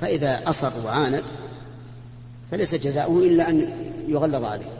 [0.00, 1.22] فإذا أصر وعاند
[2.50, 3.68] فليس جزاؤه إلا أن
[4.08, 4.73] يغلظ عليه.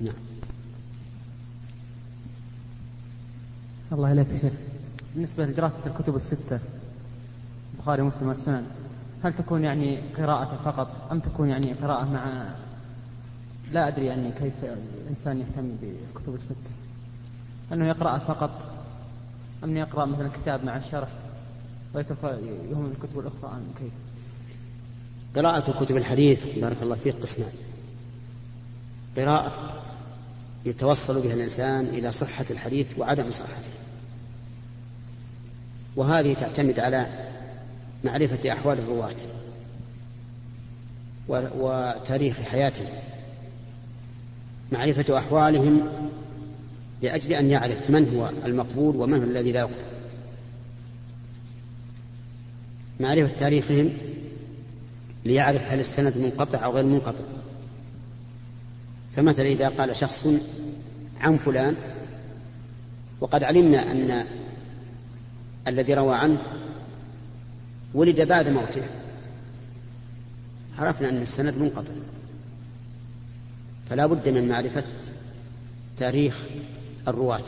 [0.00, 0.14] نعم.
[3.92, 4.52] الله إليك شيخ.
[5.14, 6.60] بالنسبة لدراسة الكتب الستة
[7.74, 8.66] البخاري ومسلم والسنن
[9.24, 12.48] هل تكون يعني قراءة فقط أم تكون يعني قراءة مع
[13.72, 14.54] لا أدري يعني كيف
[15.04, 16.70] الإنسان يهتم بالكتب الستة.
[17.72, 18.50] أنه يقرأ فقط
[19.64, 21.08] أم يقرأ مثلا كتاب مع الشرح
[21.94, 23.92] ويهم الكتب الأخرى أم كيف؟
[25.36, 27.50] قراءة كتب الحديث بارك الله فيك قسمان
[29.16, 29.52] قراءة
[30.66, 33.70] يتوصل بها الإنسان إلى صحة الحديث وعدم صحته.
[35.96, 37.06] وهذه تعتمد على
[38.04, 39.16] معرفة أحوال الرواة
[41.28, 42.88] وتاريخ حياتهم.
[44.72, 45.88] معرفة أحوالهم
[47.02, 49.96] لأجل أن يعرف من هو المقبول ومن هو الذي لا يقبل.
[53.00, 53.92] معرفة تاريخهم
[55.24, 57.24] ليعرف هل السند منقطع أو غير منقطع.
[59.16, 60.28] فمثلا إذا قال شخص
[61.20, 61.76] عن فلان
[63.20, 64.26] وقد علمنا أن
[65.68, 66.38] الذي روى عنه
[67.94, 68.82] ولد بعد موته
[70.78, 71.92] عرفنا أن السند منقطع.
[73.90, 74.84] فلا بد من معرفة
[75.96, 76.38] تاريخ
[77.08, 77.44] الرواة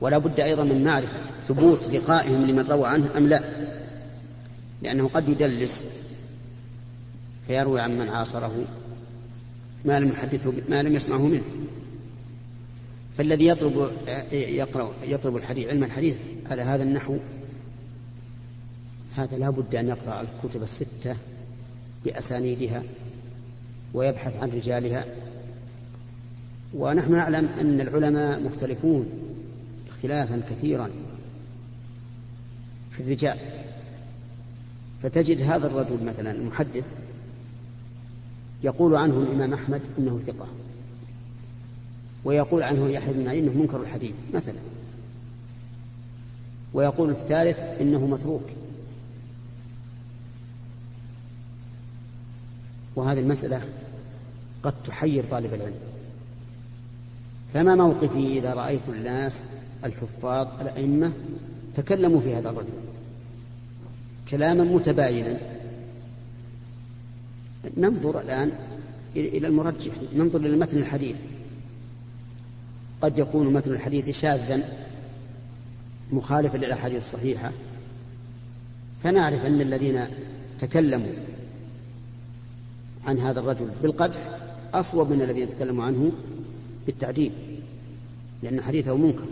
[0.00, 3.42] ولا بد أيضا من معرفة ثبوت لقائهم لمن روى عنه أم لا.
[4.82, 5.84] لأنه قد يدلس
[7.46, 8.66] فيروي عن من عاصره
[9.84, 11.44] ما لم يحدثه ما لم يسمعه منه.
[13.12, 13.90] فالذي يطلب
[14.32, 16.16] يقرأ يطلب الحديث علم الحديث
[16.50, 17.16] على هذا النحو
[19.16, 21.16] هذا لا بد أن يقرأ الكتب الستة
[22.04, 22.82] بأسانيدها
[23.94, 25.04] ويبحث عن رجالها.
[26.74, 29.06] ونحن نعلم أن العلماء مختلفون
[29.90, 30.90] اختلافا كثيرا
[32.90, 33.38] في الرجال.
[35.02, 36.84] فتجد هذا الرجل مثلا المحدث
[38.64, 40.46] يقول عنه الإمام أحمد إنه ثقة.
[42.24, 44.58] ويقول عنه يحيى بن معين إنه منكر الحديث مثلا.
[46.74, 48.44] ويقول الثالث إنه متروك.
[52.96, 53.60] وهذه المسألة
[54.62, 55.74] قد تحير طالب العلم.
[57.54, 59.44] فما موقفي إذا رأيت الناس
[59.84, 61.12] الحفاظ الأئمة
[61.74, 62.72] تكلموا في هذا الرجل
[64.30, 65.38] كلاما متباينا
[67.76, 68.52] ننظر الآن
[69.16, 71.20] إلى المرجح ننظر إلى متن الحديث.
[73.02, 74.68] قد يكون متن الحديث شاذا
[76.12, 77.52] مخالفا للأحاديث الصحيحة.
[79.02, 80.06] فنعرف أن الذين
[80.60, 81.12] تكلموا
[83.06, 84.38] عن هذا الرجل بالقدح
[84.74, 86.12] أصوب من الذين تكلموا عنه
[86.86, 87.32] بالتعديل
[88.42, 89.26] لأن حديثه منكر.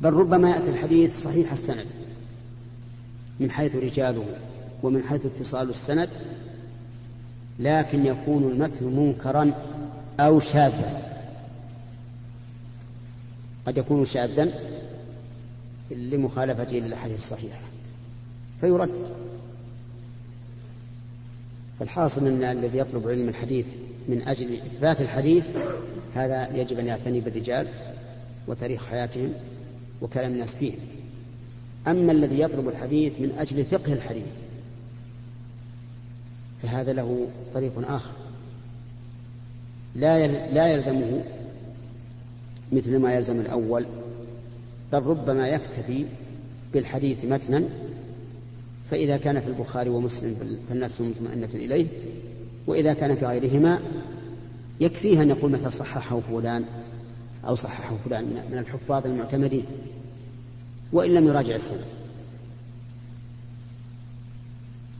[0.00, 1.86] بل ربما يأتي الحديث صحيح السند
[3.40, 4.26] من حيث رجاله.
[4.82, 6.08] ومن حيث اتصال السند
[7.58, 9.52] لكن يكون المتن منكرا
[10.20, 11.02] أو شاذا.
[13.66, 14.52] قد يكون شاذا
[15.90, 17.60] لمخالفته للأحاديث الصحيحة.
[18.60, 18.90] فيرد.
[21.80, 23.66] فالحاصل أن الذي يطلب علم الحديث
[24.08, 25.44] من أجل إثبات الحديث
[26.14, 27.68] هذا يجب أن يعتني بالرجال
[28.46, 29.32] وتاريخ حياتهم
[30.02, 30.78] وكلام الناس فيهم
[31.86, 34.26] أما الذي يطلب الحديث من أجل فقه الحديث
[36.62, 38.10] فهذا له طريق آخر.
[39.94, 41.24] لا لا يلزمه
[42.72, 43.86] مثل ما يلزم الأول
[44.92, 46.06] بل ربما يكتفي
[46.74, 47.64] بالحديث متنا
[48.90, 51.86] فإذا كان في البخاري ومسلم فالنفس مطمئنة إليه
[52.66, 53.80] وإذا كان في غيرهما
[54.80, 56.64] يكفيه أن يقول مثل صححه فلان
[57.46, 59.64] أو صححه فلان من الحفاظ المعتمدين
[60.92, 61.84] وإن لم يراجع السند.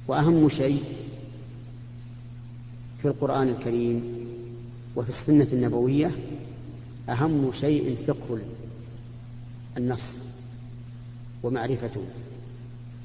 [0.08, 0.82] وأهم شيء
[3.02, 4.02] في القرآن الكريم
[4.96, 6.10] وفي السنة النبوية
[7.08, 8.40] أهم شيء فقه
[9.76, 10.18] النص
[11.42, 12.02] ومعرفته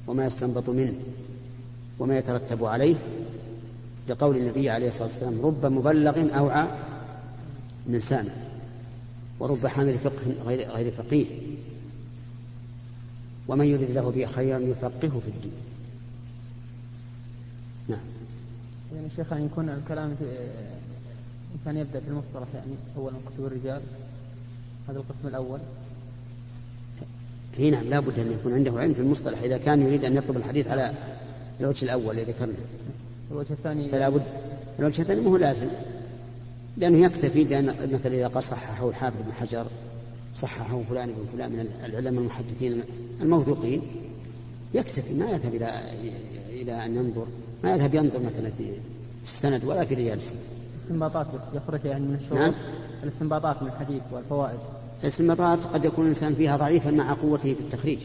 [0.06, 0.94] وما يستنبط منه
[1.98, 2.96] وما يترتب عليه
[4.08, 6.68] لقول النبي عليه الصلاة والسلام رب مبلغ أوعى
[7.86, 8.32] من سامع
[9.40, 11.26] ورب حامل فقه غير, فقيه
[13.48, 15.52] ومن يرد له به خيرا يفقهه في الدين
[17.88, 18.00] نعم
[18.96, 20.24] يعني شيخ أن يكون الكلام في
[21.54, 23.80] إنسان يبدأ في المصطلح يعني أولا كتب الرجال
[24.88, 25.58] هذا القسم الأول.
[27.58, 29.42] اي نعم لابد أن يكون عنده علم في المصطلح.
[29.42, 30.92] إذا كان يريد أن يطلب الحديث على
[31.60, 32.54] الوجه الأول الذي ذكرنا
[33.30, 34.22] الوجه الثاني فلا بد
[34.78, 35.68] الوجه الثاني مو لازم.
[36.76, 39.66] لأنه يكتفي بأن مثلا إذا قال صححه الحافظ بن حجر
[40.34, 42.82] صححه فلان بن فلان من العلماء المحدثين
[43.20, 43.82] الموثوقين
[44.74, 45.80] يكتفي ما يذهب إلى
[46.50, 47.26] إلى أن ينظر.
[47.64, 48.76] ما يذهب ينظر مثلا في
[49.22, 50.40] السند ولا في رجال السند.
[50.82, 52.38] استنباطات بس يخرج يعني من الشروط.
[52.38, 52.54] نعم.
[53.02, 54.58] الاستنباطات من الحديث والفوائد.
[55.02, 57.98] الاستنباطات قد يكون الإنسان فيها ضعيفا مع قوته في التخريج.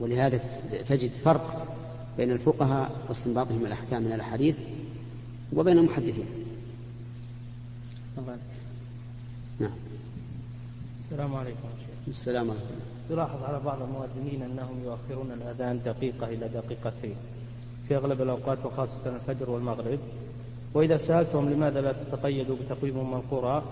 [0.00, 0.40] ولهذا
[0.86, 1.76] تجد فرق
[2.16, 4.56] بين الفقهاء واستنباطهم الأحكام من الأحاديث
[5.52, 6.26] وبين المحدثين.
[9.60, 9.70] نعم.
[11.00, 11.68] السلام عليكم
[12.08, 12.95] السلام عليكم.
[13.10, 17.16] يلاحظ على بعض المؤذنين أنهم يؤخرون الأذان دقيقة إلى دقيقتين
[17.88, 19.98] في أغلب الأوقات وخاصة الفجر والمغرب.
[20.74, 23.62] وإذا سألتهم لماذا لا تتقيدوا بتقويم أم القرى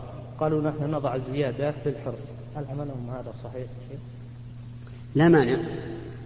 [0.40, 2.25] قالوا نحن نضع الزيادة للحرص
[2.57, 3.66] هل عملهم هذا صحيح؟
[5.14, 5.59] لا مانع.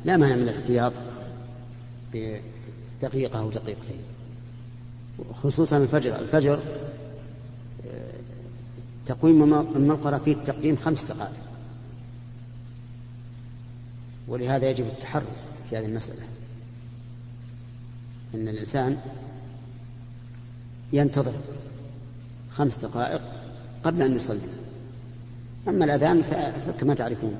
[0.04, 0.92] لا مانع من الاحتياط
[2.14, 4.00] بدقيقة أو دقيقتين.
[5.42, 6.18] خصوصا الفجر.
[6.18, 6.60] الفجر
[7.86, 8.10] آه،
[9.06, 11.47] تقويم الملقرة فيه التقديم خمس دقائق.
[14.28, 16.22] ولهذا يجب التحرز في هذه المسألة.
[18.34, 18.98] أن الإنسان
[20.92, 21.32] ينتظر
[22.50, 23.20] خمس دقائق
[23.84, 24.40] قبل أن يصلي.
[25.68, 26.22] أما الأذان
[26.66, 27.36] فكما تعرفون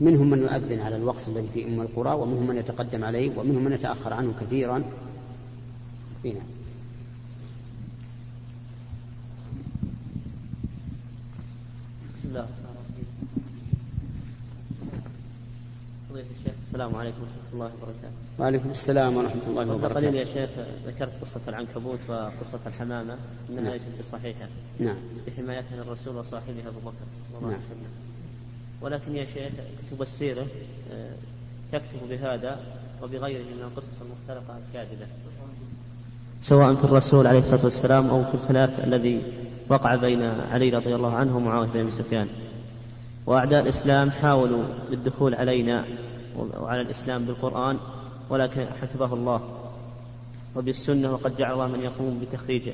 [0.00, 3.72] منهم من يؤذن على الوقت الذي في أم القرى ومنهم من يتقدم عليه ومنهم من
[3.72, 4.84] يتأخر عنه كثيرا.
[6.24, 6.40] هنا.
[12.08, 12.48] بسم الله
[16.20, 18.14] الشيخ السلام عليكم ورحمة الله وبركاته.
[18.38, 19.94] وعليكم السلام ورحمة الله وبركاته.
[19.94, 20.50] قليل يا شيخ
[20.86, 23.16] ذكرت قصة العنكبوت وقصة الحمامة
[23.50, 23.72] أنها نعم.
[23.72, 24.48] ليست بصحيحة
[24.78, 24.96] نعم.
[25.26, 27.66] بحمايتها للرسول وصاحبها أبو بكر صلى الله عليه نعم.
[27.66, 27.90] وسلم.
[28.80, 29.52] ولكن يا شيخ
[29.86, 30.46] كتب السيرة
[30.92, 31.14] آه،
[31.72, 32.60] تكتب بهذا
[33.02, 35.06] وبغيره من القصص المختلقة الكاذبة
[36.40, 39.22] سواء في الرسول عليه الصلاة والسلام أو في الخلاف الذي
[39.68, 42.28] وقع بين علي رضي الله عنه ومعاوية بن سفيان.
[43.26, 45.84] وأعداء الإسلام حاولوا بالدخول علينا
[46.36, 47.78] وعلى الإسلام بالقرآن
[48.30, 49.60] ولكن حفظه الله.
[50.56, 52.70] وبالسنة وقد جعل الله من يقوم بتخريج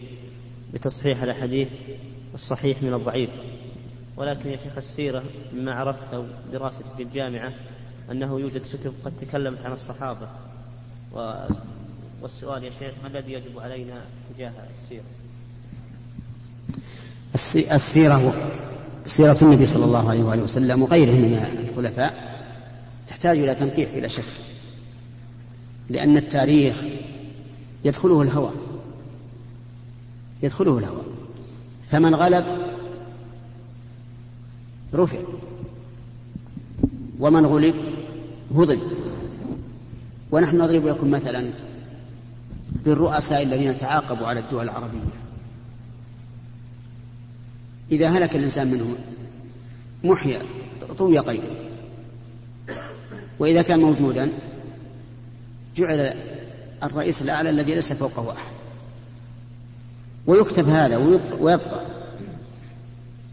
[0.74, 1.74] بتصحيح الأحاديث
[2.34, 3.30] الصحيح من الضعيف.
[4.16, 5.22] ولكن يا شيخ السيرة
[5.55, 7.53] مما عرفت أو دراستي في الجامعة
[8.11, 10.28] أنه يوجد كتب قد تكلمت عن الصحابة.
[11.12, 11.34] و...
[12.22, 14.01] والسؤال يا شيخ ما الذي يجب علينا
[14.34, 15.05] تجاه السيرة؟
[17.74, 18.34] السيرة
[19.05, 22.30] سيرة النبي صلى الله عليه وآله وسلم وغيره من الخلفاء
[23.09, 24.24] تحتاج إلى تنقيح بلا شك
[25.88, 26.76] لأن التاريخ
[27.84, 28.53] يدخله الهوى
[30.42, 31.03] يدخله الهوى.
[31.84, 32.44] فمن غلب
[34.94, 35.18] رفع
[37.18, 37.74] ومن غلب
[38.57, 38.78] هضم.
[40.30, 41.51] ونحن نضرب لكم مثلا
[42.84, 44.98] بالرؤساء الذين تعاقبوا على الدول العربية.
[47.93, 48.95] إذا هلك الإنسان منهم
[50.05, 50.43] محيا
[50.99, 51.43] طوي قيد.
[53.38, 54.32] وإذا كان موجودا
[55.76, 56.14] جعل
[56.82, 58.53] الرئيس الأعلى الذي ليس فوقه أحد.
[60.26, 60.97] ويكتب هذا
[61.41, 61.86] ويبقى.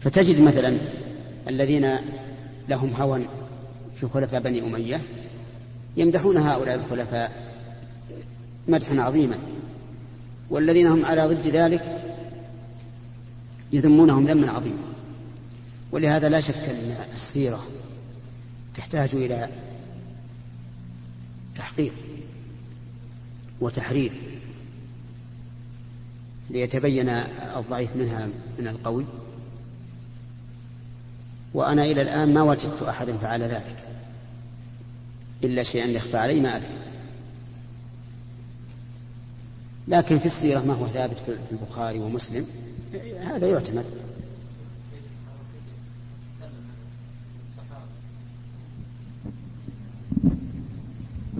[0.00, 0.78] فتجد مثلا
[1.48, 1.96] الذين
[2.68, 3.26] لهم هوى
[3.94, 5.02] في خلفاء بني أمية
[5.96, 7.32] يمدحون هؤلاء الخلفاء
[8.68, 9.36] مدحا عظيما
[10.50, 12.07] والذين هم على ضد ذلك
[13.72, 14.88] يذمونهم ذما عظيما.
[15.92, 17.66] ولهذا لا شك أن السيرة
[18.74, 19.48] تحتاج إلى
[21.54, 21.92] تحقيق
[23.60, 24.12] وتحرير
[26.50, 27.08] ليتبين
[27.56, 29.04] الضعيف منها من القوي.
[31.54, 33.84] وأنا إلى الآن ما وجدت أحدا فعل ذلك
[35.44, 36.78] إلا شيئا يخفى علي ما أدري.
[39.88, 42.46] لكن في السيرة ما هو ثابت في البخاري ومسلم.
[43.20, 43.84] هذا يعتمد.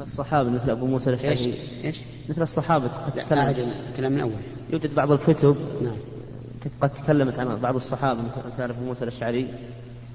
[0.03, 2.90] الصحابة مثل أبو موسى الأشعري؟ إيش؟ مثل الصحابة
[3.30, 4.40] لا أعد الكلام من أوله.
[4.70, 5.96] يوجد بعض الكتب نعم.
[6.80, 9.49] قد تكلمت عن بعض الصحابة مثل أبو موسى الأشعري.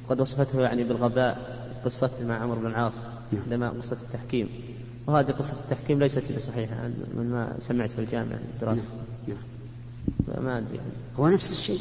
[0.10, 2.98] قد وصفته يعني بالغباء قصته مع عمرو بن العاص
[3.32, 3.42] نعم.
[3.42, 4.50] عندما قصة التحكيم.
[5.08, 8.88] وهذه قصة التحكيم ليست بصحيحة من ما سمعت في الجامعة الدراسة.
[9.28, 9.38] نعم.
[10.42, 10.80] ما أدري.
[11.16, 11.80] هو نفس الشيء.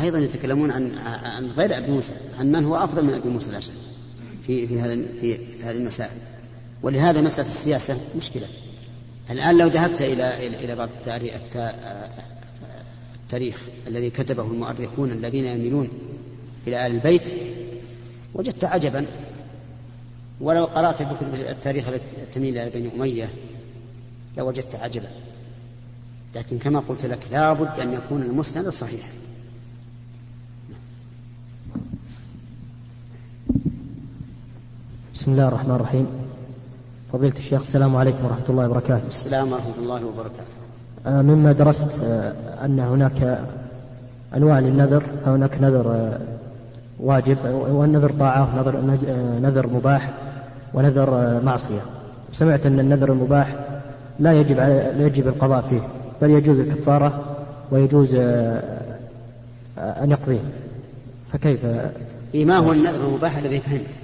[0.00, 3.78] أيضا يتكلمون عن عن غير أبي موسى عن من هو أفضل من أبي موسى الأشعري
[4.46, 6.18] في في هذا في هذه المسائل.
[6.82, 8.46] ولهذا مسألة السياسة مشكلة.
[9.30, 10.90] الآن لو ذهبت إلى إلى بعض
[13.24, 15.88] التاريخ الذي كتبه المؤرخون الذين يميلون
[16.66, 17.34] إلى آل البيت
[18.34, 19.06] وجدت عجبا.
[20.40, 23.30] ولو قرأت في كتب التاريخ التي تميل إلى بني أمية
[24.36, 25.08] لوجدت عجبا.
[26.36, 29.08] لكن كما قلت لك لا بد أن يكون المسند صحيحا
[35.14, 36.06] بسم الله الرحمن الرحيم.
[37.12, 39.08] فضيلة الشيخ السلام عليكم ورحمة الله وبركاته.
[39.08, 40.56] السلام ورحمة الله وبركاته.
[41.06, 42.32] آه، مما درست آه،
[42.64, 43.40] أن هناك
[44.36, 46.18] أنواع للنذر فهناك نذر آه،
[47.00, 48.80] واجب والنذر طاعة ونذر
[49.40, 50.14] نذر مباح
[50.74, 51.80] ونذر معصية.
[52.32, 53.56] سمعت أن النذر المباح
[54.20, 55.95] لا يجب لا يجب القضاء فيه.
[56.22, 57.36] بل يجوز الكفارة
[57.70, 58.14] ويجوز
[59.78, 60.40] أن يقضيه
[61.32, 61.60] فكيف؟
[62.34, 63.98] ما هو النذر المباح الذي فهمت؟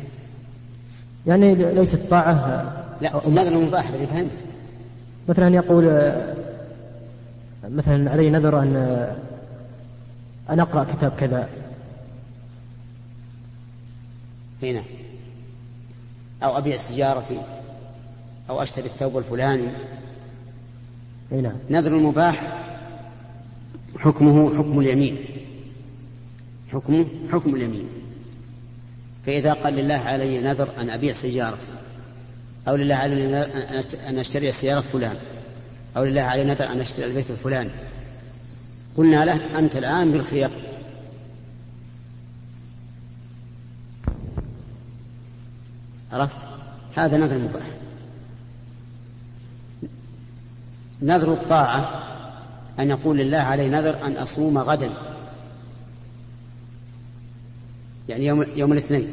[1.26, 4.44] يعني ليست طاعة لا النذر المباح الذي فهمت.
[5.28, 6.12] مثلا يقول
[7.68, 8.76] مثلا علي نذر أن
[10.50, 11.48] أن أقرأ كتاب كذا.
[14.62, 14.82] هنا.
[16.42, 17.38] أو أبيع سيارتي
[18.50, 19.68] أو أشتري الثوب الفلاني.
[21.30, 22.68] هنا نذر المباح
[23.98, 25.16] حكمه حكم اليمين.
[26.72, 27.88] حكمه حكم اليمين.
[29.26, 31.68] فإذا قال لله علي نذر أن أبيع سيارتي
[32.68, 33.42] أو لله علي
[34.08, 35.16] أن أشتري سيارة فلان
[35.96, 37.70] أو لله علي نذر أن أشتري البيت الفلاني.
[38.96, 40.50] قلنا له أنت الآن بالخيار.
[46.12, 46.36] عرفت؟
[46.94, 47.66] هذا نذر مباح.
[51.02, 52.02] نذر الطاعة
[52.78, 54.90] أن يقول لله علي نذر أن أصوم غدا.
[58.08, 59.08] يعني يوم, يوم الاثنين.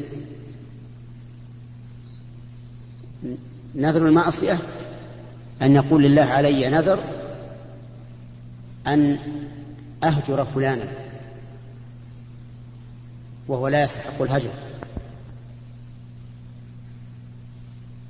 [3.75, 4.57] نذر المعصية
[5.61, 6.99] أن يقول لله علي نذر
[8.87, 9.19] أن
[10.03, 10.87] أهجر فلانا
[13.47, 14.51] وهو لا يستحق الهجر.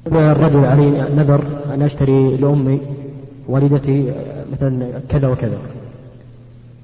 [0.07, 2.81] الرجل عليه نذر أن أشتري لأمي
[3.49, 4.13] والدتي
[4.51, 5.59] مثلا كذا وكذا.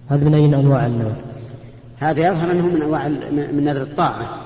[0.09, 1.15] هذا من أي أنواع النذر
[1.97, 4.41] هذا يظهر أنه من أنواع من نذر الطاعة.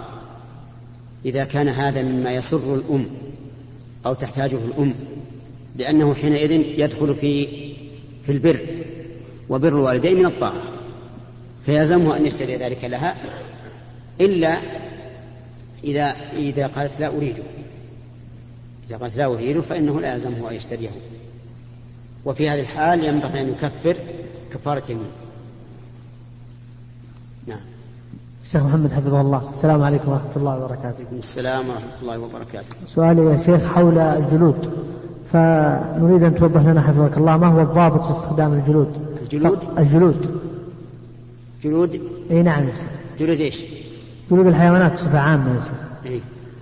[1.25, 3.05] إذا كان هذا مما يسر الأم
[4.05, 4.93] أو تحتاجه الأم
[5.75, 7.47] لأنه حينئذ يدخل في
[8.23, 8.59] في البر
[9.49, 10.63] وبر الوالدين من الطاعة.
[11.65, 13.15] فيلزمه أن يشتري ذلك لها
[14.21, 14.57] إلا
[15.83, 17.43] إذا إذا قالت لا أريده.
[18.87, 20.89] إذا قالت لا أريده فإنه لا يلزمه أن يشتريه
[22.25, 23.97] وفي هذه الحال ينبغي أن يكفر
[24.53, 25.11] كفارة يمين
[27.47, 27.59] نعم.
[28.43, 29.49] الشيخ محمد حفظه الله.
[29.49, 31.05] السلام عليكم ورحمة الله وبركاته.
[31.11, 32.75] السلام ورحمة الله وبركاته.
[32.87, 34.89] سؤالي يا شيخ حول الجلود.
[35.31, 40.39] فنريد أن توضح لنا حفظك الله ما هو الضابط في استخدام الجلود؟ الجلود؟ الجلود.
[41.63, 42.01] جلود؟
[42.31, 42.85] إي نعم يا شيخ.
[43.19, 43.65] جلود إيش؟
[44.31, 45.73] جلود الحيوانات بصفة عامة يا شيخ.
[46.05, 46.19] إيه؟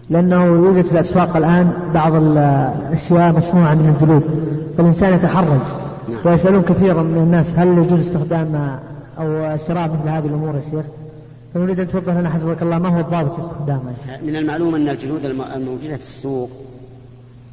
[0.09, 4.23] لأنه يوجد في الأسواق الآن بعض الأشياء مصنوعة من الجلود
[4.77, 5.61] فالإنسان يتحرج
[6.09, 6.19] نعم.
[6.25, 8.79] ويسألون كثيرا من الناس هل يجوز استخدام
[9.19, 10.85] أو شراء مثل هذه الأمور يا شيخ؟
[11.53, 13.93] فنريد أن توضح لنا حفظك الله ما هو الضابط في استخدامه؟
[14.23, 16.49] من المعلوم أن الجلود الم- الموجودة في السوق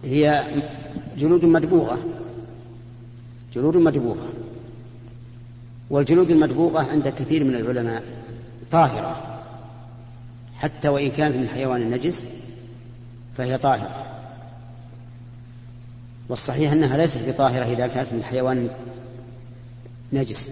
[0.04, 0.42] هي
[1.18, 1.96] جلود مدبوغة
[3.54, 4.26] جلود مدبوغة
[5.90, 8.02] والجلود المدبوغة عند كثير من العلماء
[8.70, 9.16] طاهرة.
[10.64, 12.26] حتى وإن كانت من حيوان النجس
[13.36, 14.06] فهي طاهرة.
[16.28, 18.70] والصحيح أنها ليست بطاهرة إذا كانت من حيوان
[20.12, 20.50] نجس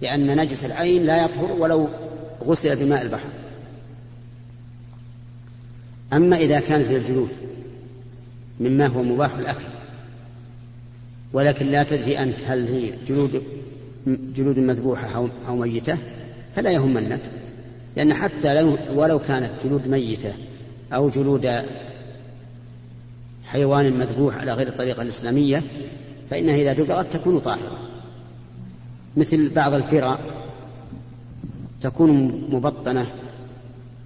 [0.00, 1.88] لأن نجس العين لا يطهر ولو
[2.44, 3.28] غسل بماء البحر.
[6.12, 7.30] أما إذا كانت الجلود
[8.60, 9.68] مما هو مباح الأكل
[11.32, 13.42] ولكن لا تدري أنت هل هي جلود
[14.06, 15.98] جلود مذبوحة أو ميتة
[16.56, 17.37] فلا يهمنك.
[17.98, 20.34] لأن حتى لو ولو كانت جلود ميتة
[20.92, 21.64] أو جلود
[23.44, 25.62] حيوان مذبوح على غير الطريقة الإسلامية
[26.30, 27.78] فإنها إذا دبغت تكون طاهرة.
[29.16, 30.18] مثل بعض الفرع
[31.80, 32.10] تكون
[32.50, 33.06] مبطنة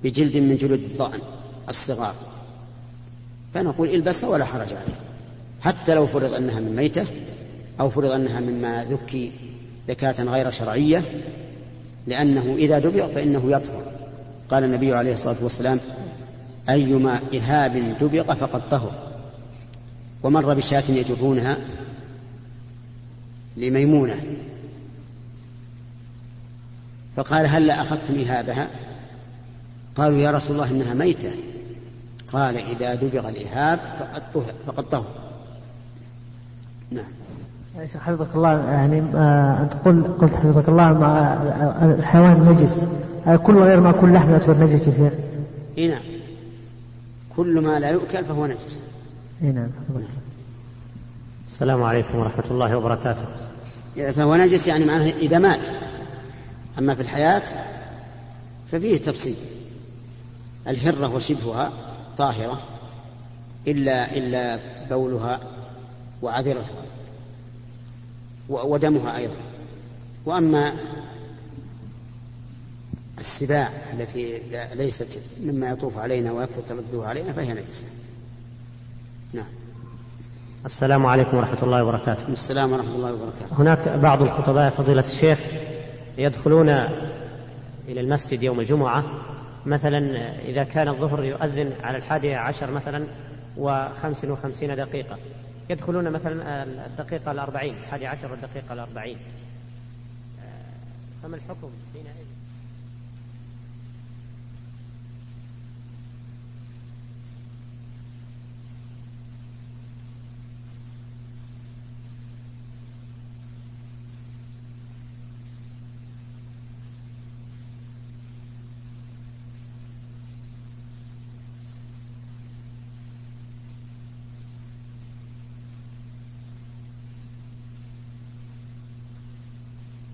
[0.05, 1.21] بجلد من جلود الضأن
[1.69, 2.15] الصغار.
[3.55, 5.01] فنقول البسها ولا حرج عليه
[5.61, 7.07] حتى لو فرض أنها من ميتة
[7.81, 9.33] أو فرض أنها مما ذكي
[9.89, 11.05] زكاة غير شرعية
[12.07, 13.83] لأنه إذا دبغ فإنه يطهر.
[14.49, 15.81] قال النبي عليه الصلاة والسلام
[16.69, 18.93] أيما إهاب دبغ فقد طهر.
[20.23, 21.57] ومر بشاة يجرونها
[23.57, 24.23] لميمونة.
[27.17, 28.71] فقال هل أخذتم إهابها؟
[29.97, 31.33] قالوا يا رسول الله إنها ميتة.
[32.33, 34.55] قال إذا دبغ الإهاب فقد طهر.
[34.67, 35.13] فقد طهر.
[36.91, 37.22] نعم.
[37.79, 42.85] يا شيخ حفظك الله يعني آه أنت قل قلت حفظك الله مع آه، الحيوان النجس.
[43.27, 45.13] آه كل غير ما كل لحم يعتبر نجس يا شيخ
[45.79, 46.03] إي نعم.
[47.37, 48.83] كل ما لا يؤكل فهو نجس.
[49.43, 49.69] إي نعم
[51.47, 53.25] السلام عليكم ورحمة الله وبركاته.
[54.13, 55.69] فهو نجس يعني معناه إذا مات.
[56.79, 57.43] أما في الحياة
[58.67, 59.35] ففيه تفصيل.
[60.69, 61.71] الهرة وشبهها
[62.17, 62.61] طاهرة
[63.69, 64.59] إلا إلا
[64.91, 65.41] بولها
[66.23, 66.75] وعذرتها.
[68.49, 69.37] ودمها أيضا.
[70.27, 70.73] وأما
[73.21, 74.41] السباع التي
[74.75, 77.87] ليست مما يطوف علينا ويكثر ترددها علينا فهي نجسة.
[79.33, 79.47] نعم.
[80.65, 82.29] السلام عليكم ورحمة الله وبركاته.
[82.29, 83.61] السلام ورحمة الله وبركاته.
[83.63, 85.39] هناك بعض الخطباء فضيلة الشيخ
[86.19, 86.69] يدخلون
[87.89, 89.05] إلى المسجد يوم الجمعة.
[89.67, 89.99] مثلا
[90.45, 93.07] إذا كان الظهر يؤذن على الحادية عشر مثلا
[93.59, 95.19] وخمس وخمسين دقيقة.
[95.71, 99.19] يدخلون مثلا الدقيقة الأربعين الحادية عشر والدقيقة الأربعين.
[100.41, 102.27] آه، فما الحكم حينئذ؟